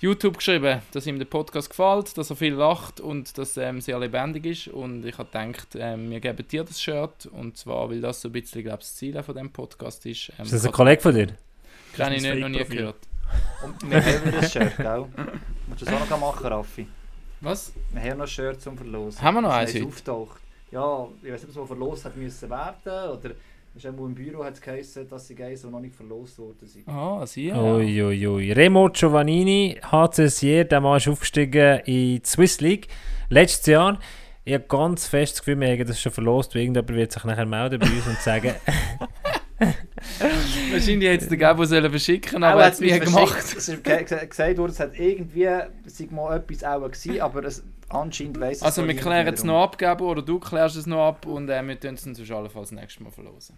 [0.00, 3.80] YouTube geschrieben, dass ihm der Podcast gefällt, dass er viel lacht und dass er ähm,
[3.80, 4.68] sehr lebendig ist.
[4.68, 7.26] Und ich habe gedacht, ähm, wir geben dir das Shirt.
[7.26, 10.30] Und zwar, weil das so ein bisschen glaub, ich, das Ziel von dem Podcast ist.
[10.38, 11.28] Ähm, Ist das ein Kollege von dir?
[11.92, 12.96] Ich Das ist nicht, ein noch nie gehört.
[13.62, 15.04] Und wir haben ein Shirt, gell?
[15.66, 16.86] Willst du das auch noch machen, Raffi?
[17.40, 17.72] Was?
[17.92, 19.20] Wir haben noch ein Shirt zum Verlosen.
[19.22, 19.86] Haben wir noch Das eins heute?
[19.86, 20.40] auftaucht.
[20.70, 23.30] Ja, ich weiß nicht, ob es mal verlost hat müssen werden oder
[23.74, 26.66] ist irgendwo im Büro hat es geheißen, dass sie eins, die noch nicht verlost worden
[26.66, 26.88] sind.
[26.88, 27.52] Ah, sie.
[27.52, 28.52] Ui, ui, ui.
[28.52, 32.88] Remo Giovannini, HC Sier, der Mann ist aufgestiegen in die Swiss League.
[33.28, 33.98] Letztes Jahr.
[34.44, 37.22] Ich habe ganz fest das Gefühl, wir haben das schon verlost, weil irgendjemand wird sich
[37.24, 38.54] nachher melden bei uns und sagen,
[40.70, 43.36] Wahrscheinlich hätte es den Gabo sollen verschicken, aber er hat hat's es nie gemacht.
[43.56, 45.48] Es ist ge- ge- gesagt worden, es hat irgendwie
[45.86, 49.62] sei mal etwas auch gewesen, aber es, anscheinend weiss es Also wir klären es noch
[49.62, 52.30] ab, Gabo, oder du klärst es noch ab und äh, wir tun es dann sonst
[52.30, 53.56] allenfalls nächstes Mal verlosen.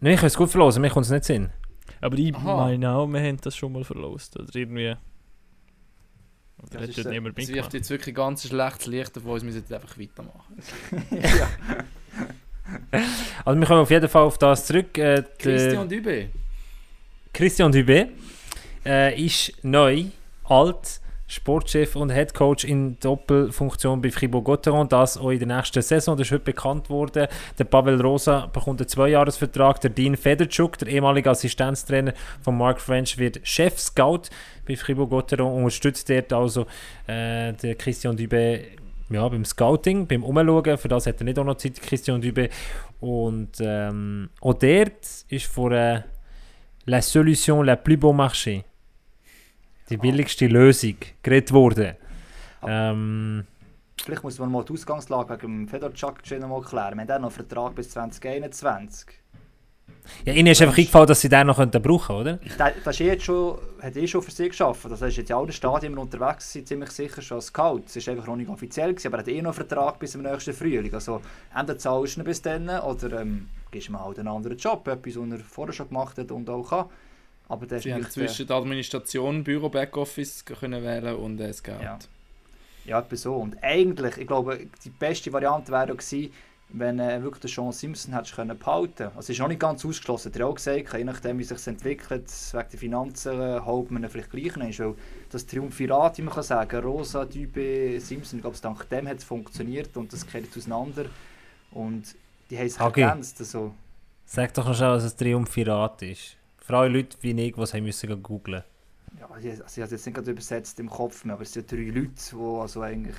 [0.00, 1.50] nein, ich kann es gut verlosen, mir kommt es nicht Sinn.
[2.00, 2.56] Aber ich Aha.
[2.56, 4.38] meine auch, wir haben das schon mal verlost.
[4.38, 4.94] Oder irgendwie.
[6.60, 6.98] Das Oder hat ist
[7.38, 10.56] Es wirft jetzt wirklich ganz schlechtes Licht auf uns, wir müssen jetzt einfach weitermachen.
[11.10, 11.48] ja.
[13.44, 14.96] Also wir kommen auf jeden Fall auf das zurück.
[14.98, 16.28] Äh, Christian Dübe.
[17.32, 18.08] Christian Dubé
[18.84, 20.04] äh, ist neu,
[20.44, 24.88] alt, Sportchef und Headcoach in Doppelfunktion bei Fribourg-Gotteron.
[24.88, 26.16] Das auch in der nächsten Saison.
[26.16, 27.28] Das ist heute bekannt worden.
[27.58, 29.80] Der Pavel Rosa bekommt einen Zweijahresvertrag.
[29.82, 34.30] Der Dean Federchuk, der ehemalige Assistenztrainer von Mark French, wird Chef-Scout
[34.66, 35.52] bei Fribourg-Gotteron.
[35.52, 36.62] Unterstützt dort also
[37.06, 38.78] äh, der Christian Dubé
[39.10, 40.78] ja, beim Scouting, beim Umschauen.
[40.78, 42.50] Für das hat er nicht auch noch Zeit, Christian Dubé.
[43.00, 45.72] Und ähm, auch dort ist vor...
[45.72, 46.02] Äh,
[46.88, 48.64] la solution la plus bon marché.
[49.90, 51.96] Die billigste Lösung geredet worden.
[52.66, 53.44] Ähm,
[54.02, 56.96] Vielleicht muss man mal die Ausgangslage wegen dem Fedorczak noch mal klären.
[56.96, 59.08] Wir haben auch noch einen Vertrag bis 2021.
[60.24, 62.34] ja, ihnen ist einfach eingefallen, dass sie den noch könnten brauchen oder?
[62.58, 64.84] Der, das ist eh jetzt schon, hat eh schon für sich geschafft.
[64.88, 67.82] Das ist jetzt in allen Stadien immer unterwegs gewesen, ziemlich sicher schon als Scout.
[67.86, 70.12] Es ist einfach noch nicht offiziell gewesen, aber er hat eh noch einen Vertrag bis
[70.12, 70.92] zum nächsten Frühling.
[70.92, 71.20] Also
[71.54, 75.16] entweder zahlst du ihn bis dann oder ähm, gibst ihm halt einen anderen Job, etwas,
[75.16, 76.86] was er vorher schon gemacht hat und auch kann.
[77.48, 81.82] Aber der Sie haben äh, zwischen der Administration, Büro, Backoffice können wählen und äh, Scout.
[81.82, 81.98] Ja.
[82.84, 83.34] Ja, etwa so.
[83.34, 86.32] Und eigentlich, ich glaube, die beste Variante wäre auch gewesen,
[86.70, 89.84] wenn äh, wirklich der Sean Simpson hättest können behalten Also es ist noch nicht ganz
[89.84, 90.32] ausgeschlossen.
[90.34, 94.08] Er hat auch gesagt, je nachdem wie sich entwickelt, wegen der Finanzen, äh, wir ihn
[94.08, 94.80] vielleicht gleich nicht.
[94.80, 94.94] Weil
[95.30, 99.24] das Triumphirat, wie man kann sagen, Rosa, Dübe, Simpson, ich glaube, dank dem hat es
[99.24, 101.06] funktioniert und das geht auseinander.
[101.70, 102.14] Und
[102.50, 103.00] die haben Hagi.
[103.00, 103.40] ergänzt.
[103.40, 103.74] Also,
[104.26, 106.36] Sag doch noch schnell, was ein Triumphirat ist.
[106.58, 108.62] Für alle Leute wie ich, die es haben müssen googlen
[109.18, 111.70] ja, also ich habe es jetzt nicht gerade übersetzt im Kopf mehr, aber es sind
[111.70, 113.16] ja drei Leute, die also eigentlich,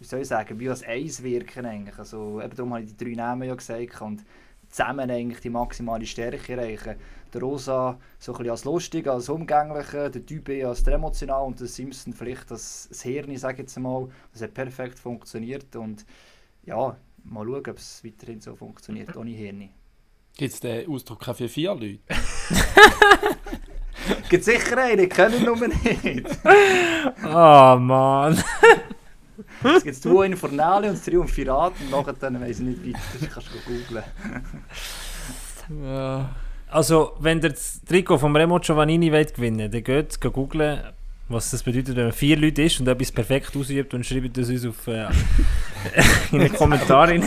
[0.00, 1.98] wie soll ich sagen, wie als eins wirken eigentlich.
[1.98, 4.24] Also eben darum habe ich die drei Namen ja gesagt und
[4.70, 6.96] zusammen eigentlich die maximale Stärke erreichen.
[7.32, 11.60] Der Rosa so ein bisschen als lustig, als umgängliche, der Type als der emotional und
[11.60, 14.08] der Simpson vielleicht als das Hirn, sage ich jetzt mal.
[14.32, 16.06] Das hat perfekt funktioniert und
[16.64, 19.68] ja, mal schauen, ob es weiterhin so funktioniert, ohne Hirn.
[20.36, 21.98] Gibt es den Ausdruck auch für vier Leute?
[24.30, 26.26] Gibt sicher einen, ich kenne ihn nur nicht.
[27.22, 28.42] Oh Mann.
[29.62, 32.98] Es gibt zwei Infernale und das Triumphirat und nachher dann weiss ich nicht weiter.
[33.20, 34.04] Das kannst du googlen.
[35.84, 36.30] Ja.
[36.68, 40.80] Also, wenn ihr das Trikot vom Remo Giovannini wollt gewinnen dann geht geht googlen,
[41.28, 44.48] was das bedeutet, wenn man vier Leute ist und etwas perfekt ausübt und schreibt das
[44.48, 45.06] uns auf, äh,
[46.32, 47.12] in die Kommentare.
[47.12, 47.24] rein.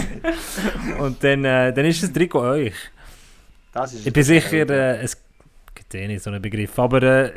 [1.00, 2.74] und dann, äh, dann ist das Trikot euch.
[3.74, 5.18] Das ist Ich bin sicher, äh, es
[5.74, 7.32] gibt eh nicht so einen Begriff, aber äh,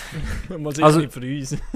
[0.58, 1.56] Mal sicher Also- nicht für uns.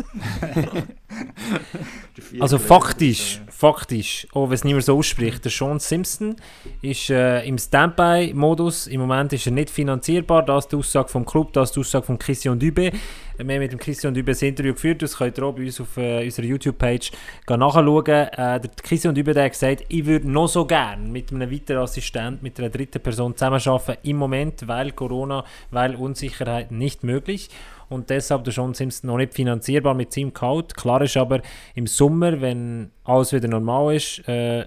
[2.40, 6.36] Also faktisch, faktisch, auch wenn es niemand so ausspricht, der Sean Simpson
[6.82, 8.86] ist äh, im Standby-Modus.
[8.86, 10.44] Im Moment ist er nicht finanzierbar.
[10.44, 12.90] Das ist die Aussage vom Club, das ist die Aussage von Christian Dübe.
[13.38, 15.78] Wir haben mit dem Christian Dübe ein Interview geführt, das könnt ihr auch bei uns
[15.80, 17.12] auf äh, unserer YouTube-Page
[17.48, 18.06] nachschauen.
[18.06, 21.82] Äh, der Christian Dübe der hat gesagt, ich würde noch so gern mit einem weiteren
[21.82, 27.50] Assistent, mit einer dritten Person zusammenarbeiten, im Moment, weil Corona, weil Unsicherheit nicht möglich
[27.88, 30.76] und deshalb der Sean Simpson noch nicht finanzierbar mit seinem Gehalt.
[30.76, 31.40] Klar ist aber,
[31.74, 34.66] im Sommer, wenn alles wieder normal ist, äh,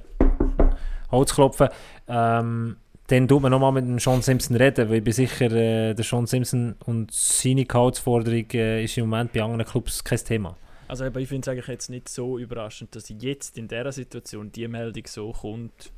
[1.12, 1.70] Holz klopfen,
[2.08, 5.94] ähm, dann tut man nochmal mit dem Sean Simpson reden, weil ich bin sicher, äh,
[5.96, 10.56] der Sean Simpson und seine Gehaltsforderung äh, ist im Moment bei anderen Clubs kein Thema.
[10.88, 14.68] Also ich finde es eigentlich jetzt nicht so überraschend, dass jetzt in dieser Situation die
[14.68, 15.92] Meldung so kommt,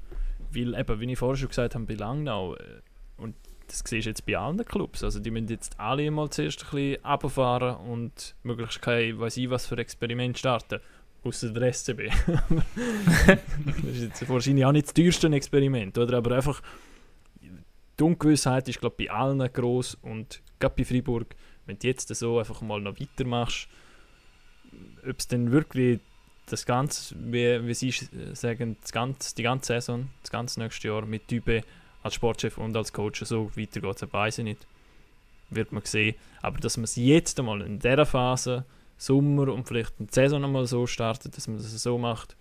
[0.54, 2.60] weil eben, wie ich vorher schon gesagt habe, bei Langnau, äh,
[3.72, 5.04] das siehst du jetzt bei allen Clubs.
[5.04, 9.50] Also die müssen jetzt alle mal zuerst ein bisschen runterfahren und möglichst kein, weiß ich
[9.50, 10.80] was für Experiment starten.
[11.24, 12.10] Außer der SCB.
[13.28, 16.18] das ist jetzt wahrscheinlich auch nicht das teuerste Experiment, oder?
[16.18, 16.62] Aber einfach,
[17.40, 22.40] die Ungewissheit ist, glaube bei allen groß und gerade bei Freiburg, wenn du jetzt so
[22.40, 23.70] einfach mal noch weitermachst,
[25.08, 26.00] ob es dann wirklich
[26.48, 27.94] das Ganze, wie, wie sie
[28.34, 31.62] sagen, das ganze, die ganze Saison, das ganze nächste Jahr mit Type
[32.04, 34.68] als Sportchef und als Coach so weitergeht, das weiß ich nicht.
[35.50, 36.16] Wird man sehen.
[36.42, 38.66] Aber dass man es jetzt einmal in dieser Phase,
[38.98, 42.36] Sommer und vielleicht die Saison einmal so startet, dass man das so macht,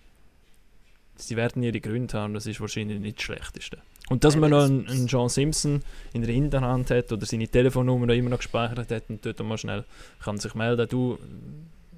[1.17, 3.79] sie werden ihre Gründe haben, das ist wahrscheinlich nicht das Schlechteste.
[4.09, 5.83] Und dass man noch einen, einen John Simpson
[6.13, 9.57] in der Hinterhand hat oder seine Telefonnummer noch immer noch gespeichert hat und dort mal
[9.57, 9.85] schnell
[10.23, 11.19] kann sich melden, du,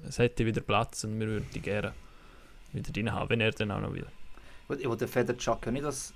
[0.07, 1.93] es hätte wieder Platz und wir würden die gerne
[2.71, 4.05] wieder drin haben, wenn er dann auch noch will.
[4.77, 6.13] Ich will den Federchuk ja nicht als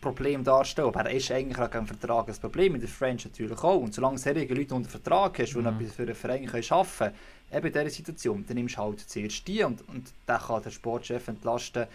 [0.00, 3.62] Problem darstellen, aber er ist eigentlich auch kein Vertrag ein Problem, mit der French natürlich
[3.62, 3.80] auch.
[3.80, 5.66] Und solange du solche Leute unter Vertrag hast, die Mhm.
[5.66, 7.14] etwas für einen Verein arbeiten können,
[7.52, 10.70] eben in dieser Situation, dann nimmst du halt zuerst die und, und dann kann der
[10.70, 11.86] Sportchef entlasten.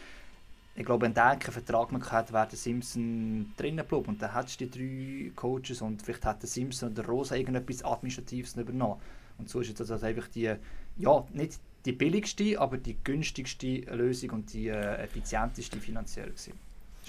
[0.75, 4.05] Ich glaube, wenn der keinen Vertrag mehr hat, wäre der Simpson drinnen geblieben.
[4.09, 7.35] Und dann hättest du die drei Coaches und vielleicht hat der Simpson oder der Rosa
[7.35, 9.01] irgendetwas Administratives übernommen.
[9.39, 10.53] Und so ist jetzt also einfach die,
[10.97, 16.53] ja, nicht die billigste, aber die günstigste Lösung und die äh, effizienteste finanziell gewesen.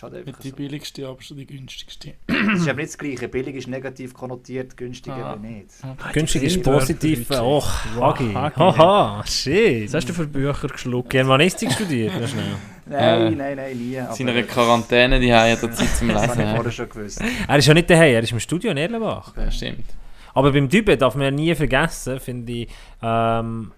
[0.02, 0.56] Halt Nicht die so.
[0.56, 2.14] billigste, aber schon die günstigste.
[2.26, 3.28] Es ist aber nicht das Gleiche.
[3.28, 5.34] Billig ist negativ konnotiert, günstig Ah.
[5.34, 5.70] eben nicht.
[6.12, 7.26] Günstig ist positiv.
[7.32, 7.62] Oh,
[7.96, 8.32] Wow, Hagi.
[8.34, 9.86] Haha, shit.
[9.88, 11.10] Was hast du für Bücher geschluckt?
[11.10, 12.44] Germanistik studiert, ja schnell.
[12.86, 14.00] Nein, Äh, nein, nein, nie.
[14.12, 16.30] Seine das- Quarantäne, die haben ja der Zeit zum Das Lesen.
[16.38, 17.20] habe ich vorher schon gewusst.
[17.46, 19.36] Er ist ja nicht daheim, er ist im Studio in Erlenbach.
[19.36, 19.84] Ja, stimmt.
[20.32, 22.68] Aber beim Typen darf man ja nie vergessen, finde ich,
[23.02, 23.72] ähm,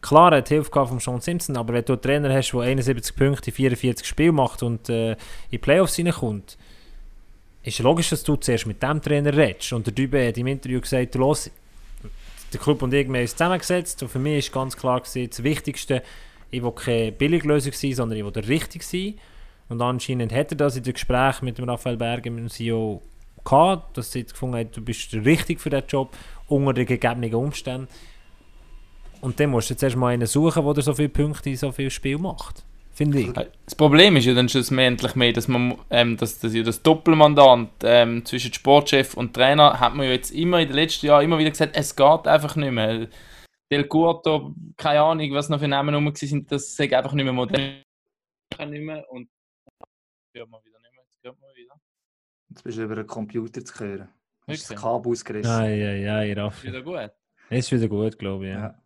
[0.00, 3.16] klar, er hat Hilfe von Sean Simpson, aber wenn du einen Trainer hast, der 71
[3.16, 5.16] Punkte in 44 Spielen macht und äh, in
[5.52, 6.56] die Playoffs reinkommt,
[7.62, 9.72] ist logisch, dass du zuerst mit dem Trainer redest.
[9.72, 11.50] Und der Typen hat im Interview gesagt, los,
[12.52, 15.42] der Club und ich haben uns zusammengesetzt und für mich ist ganz klar gewesen, das
[15.42, 16.02] Wichtigste,
[16.50, 19.14] ich will keine Billiglösung sein, sondern ich will richtig sein.
[19.68, 23.02] Und anscheinend hat er das in dem Gespräch mit dem Raphael Berger, mit dem CEO,
[23.44, 27.88] gehabt, dass sie gefunden haben, du bist richtig für diesen Job, unter den gegebenen Umständen.
[29.20, 31.90] Und dann musst du jetzt erstmal einen suchen, der so viele Punkte in so viel
[31.90, 32.64] Spiel macht.
[32.98, 33.32] Finde ich.
[33.64, 37.68] Das Problem ist ja dann schlussendlich mehr, dass man ähm, dass, dass ja das Doppelmandat
[37.84, 41.38] ähm, zwischen Sportchef und Trainer hat man ja jetzt immer in den letzten Jahren immer
[41.38, 43.06] wieder gesagt, es geht einfach nicht mehr.
[43.70, 47.32] Del Curto, keine Ahnung, was noch für Namen rum sind, das sagt einfach nicht mehr
[47.32, 47.82] modern.
[48.66, 49.28] Nicht mehr und
[50.34, 51.74] hört man wieder nicht mehr, jetzt hört man wieder.
[52.48, 54.08] Jetzt bist du über einen Computer zu hören.
[54.48, 54.68] Hast Wirklich?
[54.68, 55.52] das Kabel ausgerissen.
[55.52, 56.66] Nein, nein, Ist Raffi.
[56.66, 57.10] wieder gut.
[57.50, 58.52] Ist wieder gut, glaube ich.
[58.54, 58.60] Ja.
[58.60, 58.82] Ja.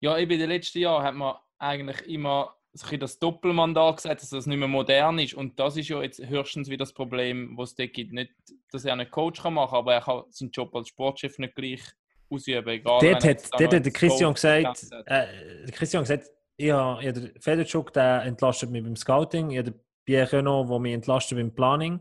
[0.00, 3.96] Ja, eben in den letzten Jahren hat man eigentlich immer so ein bisschen das Doppelmandat
[3.96, 5.34] gesagt, dass das nicht mehr modern ist.
[5.34, 8.12] Und das ist ja jetzt höchstens wieder das Problem, was es dort gibt.
[8.12, 8.32] Nicht,
[8.72, 11.54] dass er einen Coach kann machen kann, aber er kann seinen Job als Sportchef nicht
[11.54, 11.82] gleich
[12.28, 12.68] ausüben.
[12.68, 15.26] Egal, Dort hat, dort hat der Christian gesagt, äh,
[15.66, 19.58] der Christian gesagt, ich habe, ich habe den Federchuk, der entlastet mich beim Scouting, ich
[19.58, 22.00] habe den Pierre Renaud, der mich entlastet beim Planning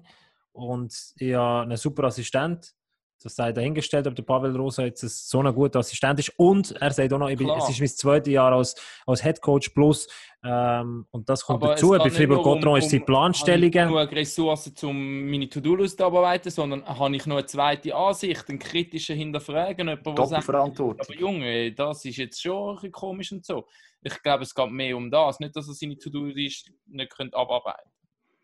[0.51, 2.73] und ich habe einen super Assistent,
[3.23, 6.91] das sei dahingestellt, ob der Pavel Rosa jetzt so ein guter Assistent ist und er
[6.91, 10.07] sagt auch noch, ich bin, es ist mein zweites Jahr als, als Head Coach plus
[10.45, 13.89] ähm, und das kommt Aber dazu, bei nicht Fribourg nur um- ist die um, Planstellungen.
[13.89, 17.95] Habe ich genug Ressourcen, um meine To-Do-List zu arbeiten, sondern habe ich noch eine zweite
[17.95, 22.91] Ansicht, einen kritischen Hinterfragen, jemand, der sagt, aber Junge, das ist jetzt schon ein bisschen
[22.91, 23.67] komisch und so.
[24.01, 27.89] Ich glaube, es geht mehr um das, nicht, dass er seine To-Do-List nicht könnte abarbeiten.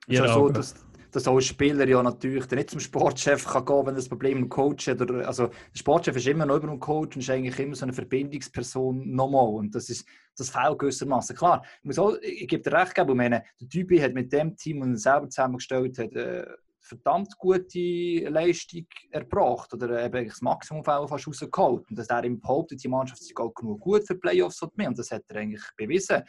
[0.08, 0.74] Ist Ja, ja so, dass,
[1.12, 4.36] dass auch ein Spieler ja natürlich nicht zum Sportchef kann gehen wenn er das Problem
[4.36, 5.02] mit dem Coach hat.
[5.02, 7.94] Also, der Sportchef ist immer noch über dem Coach und ist eigentlich immer so eine
[7.94, 9.48] Verbindungsperson nochmal.
[9.48, 10.08] Und das, ist,
[10.38, 11.36] das fehlt gewissermaßen.
[11.36, 14.56] Klar, ich, muss auch, ich gebe dir recht, ich meine, der Typi hat mit dem
[14.56, 16.46] Team, das er selber zusammengestellt hat, äh,
[16.82, 19.74] verdammt gute Leistung erbracht.
[19.74, 21.90] Oder eben das Maximum fast rausgeholt.
[21.90, 24.72] Und dass er ihm behauptet, die Mannschaft sei auch genug gut für Playoffs und.
[24.78, 26.24] Und das hat er eigentlich bewiesen.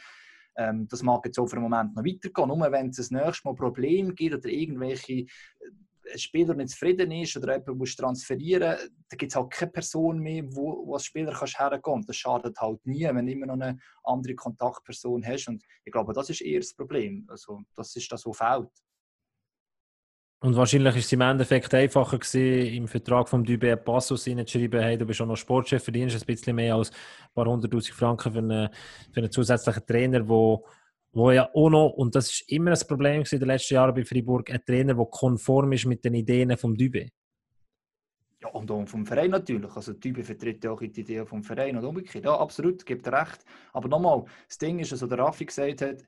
[0.57, 2.47] Ähm, das mag jetzt auch für einen Moment noch weitergehen.
[2.47, 5.27] Nur wenn es das nächste Mal Probleme gibt oder irgendwelche äh,
[6.17, 8.77] Spieler nicht zufrieden ist oder jemand muss transferieren,
[9.09, 12.09] dann gibt es halt keine Person mehr, wo, wo als Spieler kannst.
[12.09, 15.47] Das schadet halt nie, wenn du immer noch eine andere Kontaktperson hast.
[15.47, 17.25] Und ich glaube, das ist eher das Problem.
[17.29, 18.69] Also, das ist das, was fehlt.
[20.43, 24.97] Und wahrscheinlich ist es im Endeffekt einfacher gewesen, im Vertrag vom Dubé Passus hineinzuschreiben, hey,
[24.97, 28.39] du bist auch noch Sportchef, verdienst ein bisschen mehr als ein paar hunderttausend Franken für
[28.39, 28.69] einen,
[29.13, 30.65] für einen zusätzlichen Trainer, wo,
[31.11, 34.03] wo ja auch noch, und das ist immer ein Problem in den letzten Jahren bei
[34.03, 37.11] Freiburg, ein Trainer, der konform ist mit den Ideen vom Dubé.
[38.41, 39.75] Ja, und auch vom Verein natürlich.
[39.75, 42.25] Also, der Typ vertritt ja auch die Idee vom Verein und umgekehrt.
[42.25, 43.45] Ja, absolut, gibt recht.
[43.73, 46.03] Aber nochmal, das Ding ist, also der Raffi gesagt hat,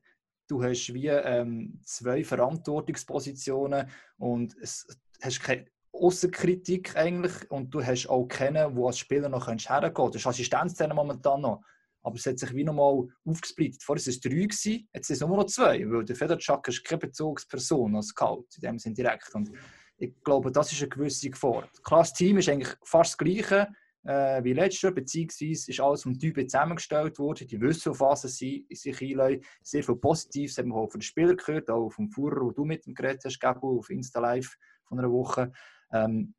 [0.47, 4.87] du hast wie ähm, zwei Verantwortungspositionen und es
[5.21, 10.15] hast keine Außenkritik eigentlich und du hast auch kennen, wo als Spieler noch hergehen kannst.
[10.15, 11.61] Das ist Assistenztrainer momentan noch.
[12.01, 13.81] Aber es hat sich wie nochmal aufgesplittet.
[13.81, 16.83] Vorher waren es drei, gewesen, jetzt sind es nur noch zwei, weil der Federchak ist
[16.83, 19.33] keine Bezugsperson als Scout, in dem Sinne direkt.
[19.33, 19.51] Und
[19.97, 21.69] ich glaube, das ist eine gewisse Gefahr.
[21.83, 23.69] Klar, das Team ist eigentlich fast das gleiche
[24.05, 27.47] äh, wie letztes Jahr, beziehungsweise ist alles vom Typen zusammengestellt worden.
[27.47, 29.43] Die wissen, auf was sie sich einlegen.
[29.61, 32.65] Sehr viel Positives haben wir auch von den Spielern gehört, auch vom Führer, wo du
[32.65, 35.51] mit dem geredet hast, Gabu, auf Insta Live von einer Woche.
[35.91, 36.33] Ähm,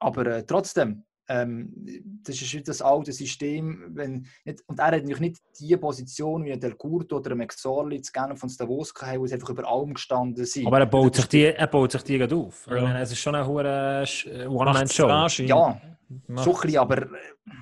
[0.00, 1.72] aber äh, trotzdem, ähm,
[2.24, 3.90] das ist wieder das alte System.
[3.90, 7.38] Wenn nicht, und er hat natürlich nicht die Position wie ein Del Curto oder ein
[7.38, 10.66] McSorley zu gerne von Davos gehabt, wo sie einfach über allem gestanden sind.
[10.66, 12.66] Aber er baut sich die, er baut sich die gerade auf.
[12.66, 15.08] Ich meine, es ist schon eine hohe One-Man-Show.
[15.44, 15.80] Ja,
[16.26, 16.44] Macht's.
[16.44, 17.18] schon ein bisschen, aber äh,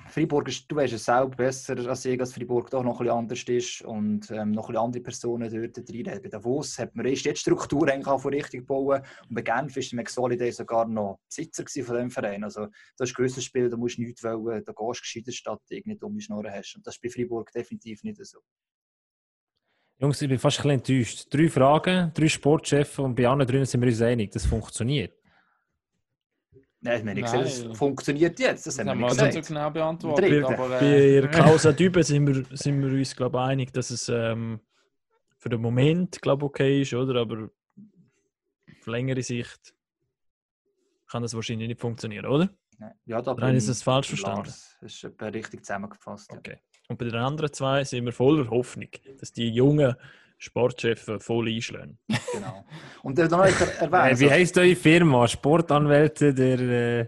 [0.07, 3.17] Freiburg ist, du weißt es selber besser als ich, dass Freiburg doch noch ein bisschen
[3.17, 6.05] anders ist und ähm, noch ein bisschen andere Personen dort drin.
[6.05, 9.91] Bei Davos hat man erst jetzt die Struktur eigentlich richtig bauen und bei Genf ist
[9.91, 12.43] der McSoliday sogar noch Besitzer von dem Verein.
[12.43, 12.67] Also
[12.97, 15.61] das ist ein grösseres Spiel, da musst du nichts wollen, da gehst du gescheiter statt
[15.69, 16.75] irgendwie dumme Schnorren hast.
[16.75, 18.39] Und das ist bei Freiburg definitiv nicht so.
[19.99, 21.33] Jungs, ich bin fast ein bisschen enttäuscht.
[21.33, 25.16] Drei Fragen, drei Sportchefs und bei allen drei sind wir uns einig, das funktioniert.
[26.79, 27.23] Nein, nicht Nein.
[27.23, 29.47] gesagt, es funktioniert jetzt, das, Das haben wir nicht so gesagt.
[29.47, 30.29] genau beantwortet.
[30.29, 30.47] Dritte.
[30.47, 34.09] Aber, Bei äh, der Causa Typen sind wir, sind wir uns glaube einig, dass es
[34.09, 34.59] ähm,
[35.39, 37.21] für den Moment glaube okay ist, oder?
[37.21, 37.49] Aber
[38.79, 39.73] auf längere Sicht
[41.07, 42.49] kann das wahrscheinlich nicht funktionieren, oder?
[42.77, 42.93] Nein.
[43.05, 44.45] Ja, da ich bin es falsch verstanden?
[44.45, 44.77] Lars.
[44.81, 46.31] Das ist etwa richtig zusammengefasst.
[46.31, 46.37] Ja.
[46.37, 46.57] Okay.
[46.89, 49.95] Und bei den anderen zwei sind wir voller Hoffnung, dass die jungen
[50.37, 51.97] Sportchefs voll einschlagen.
[52.33, 52.65] Genau.
[53.03, 55.27] Und dann noch nicht erwähnen, Äh, wie heisst eure Firma?
[55.27, 56.59] Sportanwälte der...
[56.59, 57.07] Äh,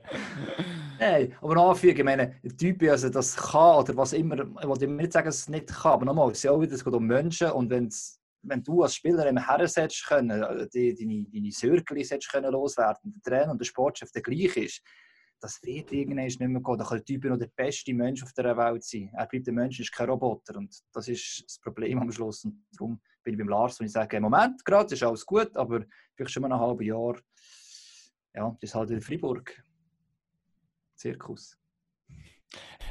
[0.99, 4.88] Nein, aber anfügen, ich meine, der Typ, also das kann oder was immer, ich wollte
[4.88, 7.05] nicht sagen, dass es nicht kann, aber nochmal, es ist auch wieder, es geht um
[7.05, 11.51] Menschen und wenn's, wenn du als Spieler im Herren setzt können, äh, die, deine, deine
[11.51, 14.82] Circle setzt können loswerden, der Trainer und der Sportchef der gleich ist,
[15.39, 16.77] das wird irgendwann nicht mehr gehen.
[16.77, 19.09] Da kann der Typ noch der beste Mensch auf der Welt sein.
[19.13, 22.65] Er bleibt ein Mensch, ist kein Roboter und das ist das Problem am Schluss und
[22.77, 25.82] darum bin ich beim Lars und ich sage, im Moment gerade ist alles gut, aber
[26.15, 27.15] vielleicht schon mal ein halbes Jahr,
[28.36, 29.61] ja, das ist halt in Freiburg.
[30.95, 31.57] Zirkus.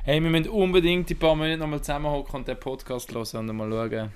[0.05, 3.71] hey, wir müssen unbedingt die paar Minuten nochmal zusammenhocken und den Podcast hören und mal
[3.71, 4.11] schauen,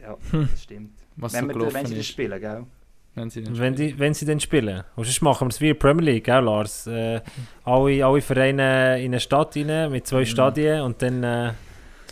[0.00, 0.48] Ja, Hm.
[0.50, 0.98] das stimmt.
[1.16, 2.06] was wenn, so wir, wenn sie das ist.
[2.08, 2.66] spielen, gell?
[3.14, 4.84] Wenn sie den wenn, die, wenn sie dann spielen.
[4.94, 6.86] Und sonst machen wir es wie in der Premier League, gell, Lars?
[6.86, 7.20] Äh,
[7.64, 11.52] alle, alle Vereine in eine Stadt rein, mit zwei Stadien und dann äh,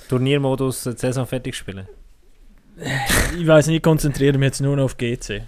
[0.08, 1.86] Turniermodus die Saison fertig spielen.
[3.38, 5.42] Ich weiß nicht, ich konzentriere mich jetzt nur noch auf GC.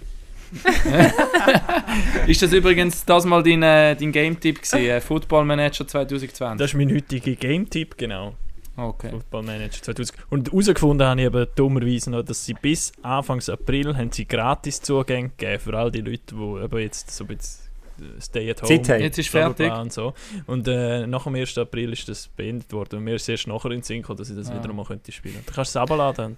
[2.27, 4.77] Ist das übrigens das mal dein, äh, dein Game-Tipp gewesen?
[4.77, 6.57] Äh, Football Manager 2020?
[6.59, 8.35] Das ist mein heutiger Game-Tipp, genau.
[8.77, 9.09] okay.
[9.09, 10.17] Football Manager 2000.
[10.29, 14.81] Und herausgefunden habe ich aber dummerweise noch, dass sie bis Anfang April haben sie gratis
[14.81, 17.67] Zugänge gegeben für all die Leute, die eben jetzt so ein bisschen
[17.99, 19.01] äh, Stay at Home Zeit haben.
[19.01, 19.71] Jetzt ist fertig.
[19.71, 20.13] Und, so.
[20.45, 21.57] und äh, nach dem 1.
[21.57, 22.99] April ist das beendet worden.
[22.99, 24.63] Und mir ist erst nachher in den Sinn gekommen, dass ich das Ah.
[24.63, 25.43] wieder mal könnte spielen.
[25.45, 26.37] Du kannst es und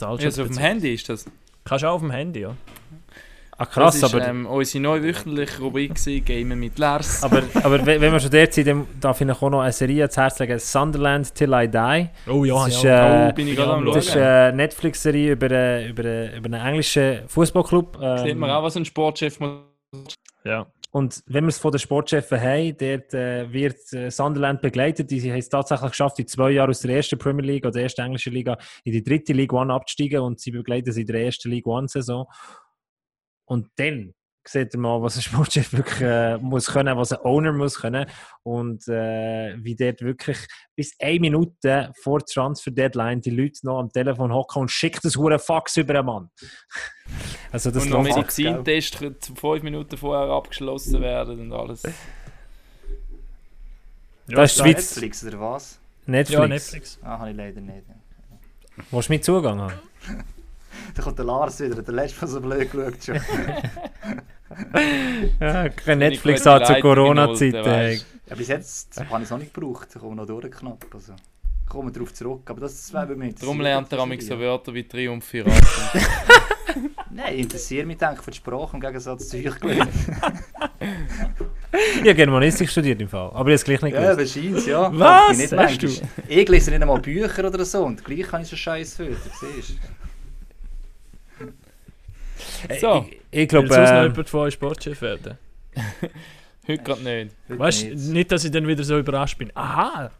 [0.00, 1.24] zahlst Also auf dem Handy ist das.
[1.64, 2.54] Kannst du auch auf dem Handy, ja.
[3.56, 7.22] Ah, krass, das ist aber, ähm, unsere neue wöchentliche Rubrik gewesen, Gamen mit Lars.
[7.22, 9.70] aber, aber we- wenn wir schon dort sind, dann darf ich noch auch noch eine
[9.72, 10.58] Serie ans Herz legen.
[10.58, 12.08] Sunderland Till I Die.
[12.30, 13.26] Oh ja, Das ist, ja.
[13.26, 14.22] äh, oh, bin ich gerade am das ist schauen.
[14.22, 17.98] eine Netflix-Serie über, äh, über, äh, über einen englischen Fußballclub.
[18.24, 19.58] Sieht man auch, was ein Sportchef muss.
[20.44, 20.66] ja.
[20.92, 25.10] Und wenn wir es von den Sportchefen haben, dort äh, wird äh, Sunderland begleitet.
[25.10, 27.84] Die haben es tatsächlich geschafft, in zwei Jahren aus der ersten Premier League oder der
[27.84, 31.24] ersten englischen Liga in die dritte League One abzusteigen und sie begleiten sie in der
[31.24, 32.26] ersten League One-Saison.
[33.44, 34.14] Und dann
[34.46, 38.06] seht ihr mal, was ein Sportchef wirklich äh, muss können, was ein Owner muss können
[38.42, 40.38] und äh, wie dort wirklich
[40.74, 45.16] bis eine Minute vor der Transfer-Deadline die Leute noch am Telefon hocken und schickt das
[45.16, 46.30] hure Fax über einen Mann.
[47.52, 51.82] Also das und noch Medizintest fünf Minuten vorher abgeschlossen werden und alles.
[51.82, 51.92] Das
[54.52, 54.76] ist die Schweiz.
[54.76, 55.80] Netflix oder was?
[56.06, 56.38] Netflix.
[56.38, 56.98] Ja, Netflix.
[57.02, 57.82] Ah, habe ich leider nicht.
[58.92, 59.74] Willst du mit Zugang haben?
[60.94, 63.20] Da kommt der Lars wieder, der letzte, der so blöd geschaut schon.
[65.40, 67.54] Ja, kein Netflix hat zur Corona-Zeit.
[67.54, 70.84] Ja, bis jetzt habe ich es noch nicht gebraucht, ich komme noch durchknapp.
[70.94, 71.12] Also,
[71.62, 73.42] ich komme darauf zurück, aber das wäre mir interessiert.
[73.42, 75.52] Darum lernt er amig so ja- Wörter wie Triumphirat.
[77.10, 79.88] Nein, interessiert mich denke ich, für die Sprache im Gegensatz zu euch gelernt.
[81.94, 84.90] Ich habe Germanistik studiert im Fall, aber jetzt gleich nicht Ja, wahrscheinlich, ja.
[84.96, 85.32] Was?
[85.32, 85.86] Ich nicht Hast du?
[86.28, 89.78] Ich lese nicht einmal Bücher oder so und gleich habe ich so scheiß Filter, siehst
[92.80, 95.38] So, Ich, ich glaube, sonst noch äh, jemand von euch Sportchef werden?
[96.66, 97.34] heute gerade nicht.
[97.48, 97.58] du?
[97.58, 98.32] Weißt du, Nicht.
[98.32, 99.50] dass ich dann wieder so überrascht bin.
[99.54, 100.10] Aha,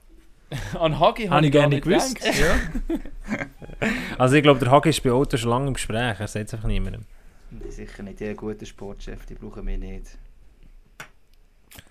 [0.79, 2.19] An Hagi habe habe ich gar gerne nicht gewusst.
[2.25, 2.97] Ja.
[4.19, 6.55] also ich glaube, der Hagi ist bei Auto schon lange im Gespräch, er sagt es
[6.55, 7.05] einfach niemandem.
[7.51, 10.07] Die sicher nicht, die guten Sportchef, die brauchen wir nicht.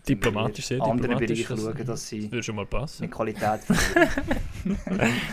[0.07, 1.47] Diplomatisch, sehr Andere diplomatisch.
[1.47, 3.03] Bereiche Das schauen, dass sie würde schon mal passen.
[3.03, 3.61] mit Qualität.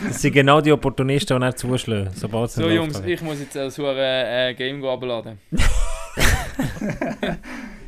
[0.07, 3.69] Das sind genau die Opportunisten, die er zuschlagen, sobald So Jungs, ich muss jetzt äh,
[3.69, 5.39] so ein äh, Game abladen.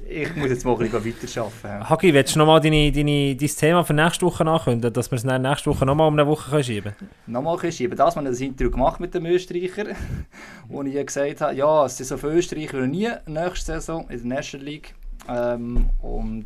[0.10, 1.90] ich muss jetzt mal ein bisschen weiterarbeiten.
[1.90, 5.24] Hagi, willst du nochmal deine, deine, dein Thema für nächste Woche ankündigen, dass wir es
[5.24, 7.12] dann nächste Woche nochmal um eine Woche können schieben können?
[7.28, 7.98] Nochmal ein bisschen schieben.
[7.98, 9.96] Das, wir haben ein Interview gemacht mit dem Österreicher,
[10.68, 14.18] wo ich gesagt habe, ja, es ist so für Österreich wieder nie nächste Saison in
[14.18, 14.96] der National League.
[15.30, 16.46] Ähm, und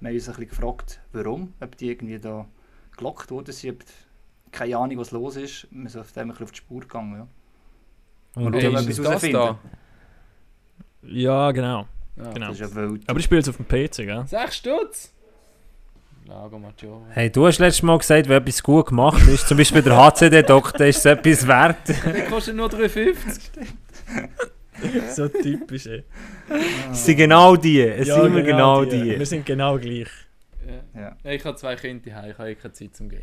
[0.00, 2.46] wir haben uns ein bisschen gefragt, warum, ob die irgendwie da
[2.96, 3.84] gelockt wurden sind, ob
[4.52, 5.66] keine Ahnung, was los ist.
[5.70, 7.28] Wir sind auf dem ein bisschen auf die Spur gegangen.
[8.36, 8.42] Ja.
[8.42, 9.58] Und Hey, wir ist etwas es das da?
[11.02, 11.86] Ja, genau.
[12.16, 12.32] Ja.
[12.32, 12.48] genau.
[12.48, 13.08] Das ist ja wild.
[13.08, 14.24] Aber ich spiele jetzt auf dem PC, gell?
[14.26, 15.12] Sechs Stutz?
[16.26, 17.02] Lago Maggiore.
[17.10, 20.86] Hey, du hast letztes Mal gesagt, wenn etwas gut gemacht ist, zum Beispiel der HCD-Doktor,
[20.86, 21.88] ist es etwas wert.
[22.04, 23.14] Der kostet nur 3,50.
[25.14, 26.04] so typisch, ey.
[26.90, 29.18] Es sind genau die, es sind immer genau die.
[29.18, 30.08] Wir sind genau gleich.
[30.94, 31.00] Ja.
[31.24, 31.32] Ja.
[31.32, 33.22] Ich habe zwei Kinder daheim, ich habe eh keine Zeit zum Game.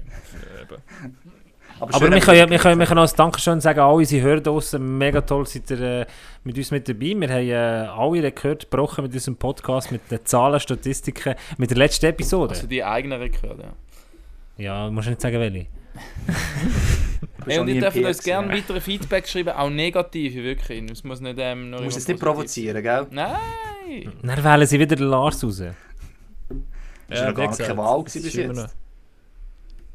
[1.79, 4.21] Aber schön, wir können, ja- das wir können, wir können als Dankeschön sagen, alle unsere
[4.21, 6.05] Hörer draussen, mega toll seid ihr äh,
[6.43, 6.99] mit uns mit dabei.
[7.17, 7.53] Wir haben äh,
[7.89, 12.53] alle Rekord gebrochen mit unserem Podcast, mit den Zahlen, Statistiken, mit der letzten Episode.
[12.53, 13.63] Also die eigenen Rekorde.
[14.57, 14.85] Ja.
[14.85, 15.65] ja, musst du nicht sagen, welche.
[17.41, 18.53] Auch und ihr dürft uns gerne ja.
[18.57, 20.89] weitere Feedback schreiben, auch negative, wirklich.
[20.91, 22.19] Es muss nicht ähm, nur Du musst immer es nicht positiv
[22.73, 23.07] provozieren, gell?
[23.11, 24.13] Nein!
[24.23, 25.57] Dann wählen sie wieder den Lars raus.
[25.57, 28.55] Das war ja wie gar keine Wahl bis jetzt.
[28.55, 28.69] noch-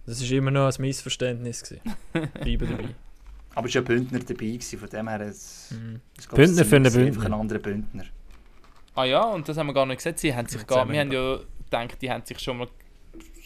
[0.07, 1.75] Das war immer noch ein Missverständnis.
[2.13, 2.89] Bleiben dabei.
[3.55, 5.21] Aber es war ja Bündner dabei, gewesen, von dem her...
[5.23, 6.01] Es, Mhm.
[6.35, 7.27] Bündner für einen Bündner.
[7.27, 8.05] ein anderer Bündner.
[8.95, 10.19] Ah ja, und das haben wir gar nicht gesagt.
[10.19, 12.69] Sie haben sich Jetzt gar, wir haben ja gedacht, die haben sich schon mal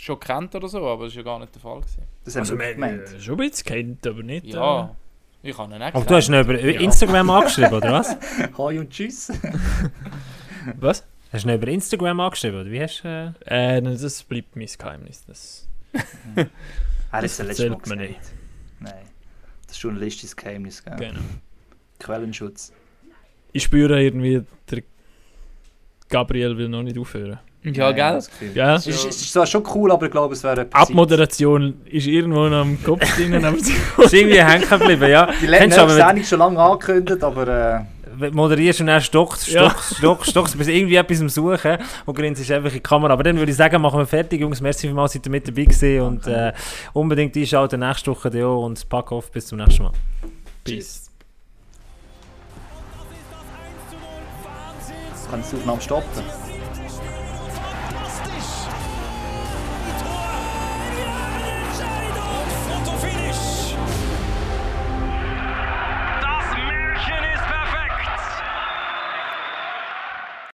[0.02, 1.80] schon kennt oder so, aber das war ja gar nicht der Fall.
[1.80, 2.02] Gewesen.
[2.24, 3.08] Das haben Also, wir wir gemeint.
[3.20, 4.46] schon ein bisschen kennt, aber nicht.
[4.46, 4.96] Ja,
[5.42, 8.16] ich habe ihn auch Aber du hast ihn über Instagram angeschrieben, oder was?
[8.58, 9.30] Hi und tschüss.
[9.30, 9.36] Äh,
[10.76, 11.04] was?
[11.32, 13.34] Hast du ihn über Instagram angeschrieben, oder wie hast du...
[13.46, 13.76] Äh...
[13.76, 15.24] Äh, nein, das bleibt mein Geheimnis.
[15.24, 15.68] Das
[16.36, 16.46] Er
[17.26, 18.32] ja Mal erzählt man gesagt.
[18.80, 18.92] Nein.
[19.66, 20.96] Das ist journalistisches Geheimnis, gell?
[20.96, 21.20] genau.
[21.98, 22.72] Quellenschutz.
[23.52, 24.82] Ich spüre irgendwie, der
[26.08, 27.38] Gabriel will noch nicht aufhören.
[27.64, 28.50] Ja, Nein, gell?
[28.54, 28.74] Ja?
[28.74, 30.82] Es ist, es ist zwar schon cool, aber ich glaube, es wäre etwas...
[30.82, 35.28] Abmoderation ist irgendwo noch am Kopf drin, aber sie ist irgendwie hängen geblieben, ja.
[35.40, 37.86] Die letzte du Sendung schon lange angekündigt, aber...
[38.18, 39.70] Äh, du moderierst und dann stockst, Ja.
[39.70, 43.12] stockst, stockst, stockst, bist irgendwie etwas am Suchen und grinst einfach in die Kamera.
[43.12, 44.60] Aber dann würde ich sagen, machen wir fertig, Jungs.
[44.60, 46.52] Merci vielmals, seid ihr mit dabei gewesen und äh,
[46.92, 49.92] unbedingt einschalten nächste Woche auch und pack auf, bis zum nächsten Mal.
[50.64, 51.02] Peace.
[55.32, 56.51] kann ich die Aufnahme stoppen?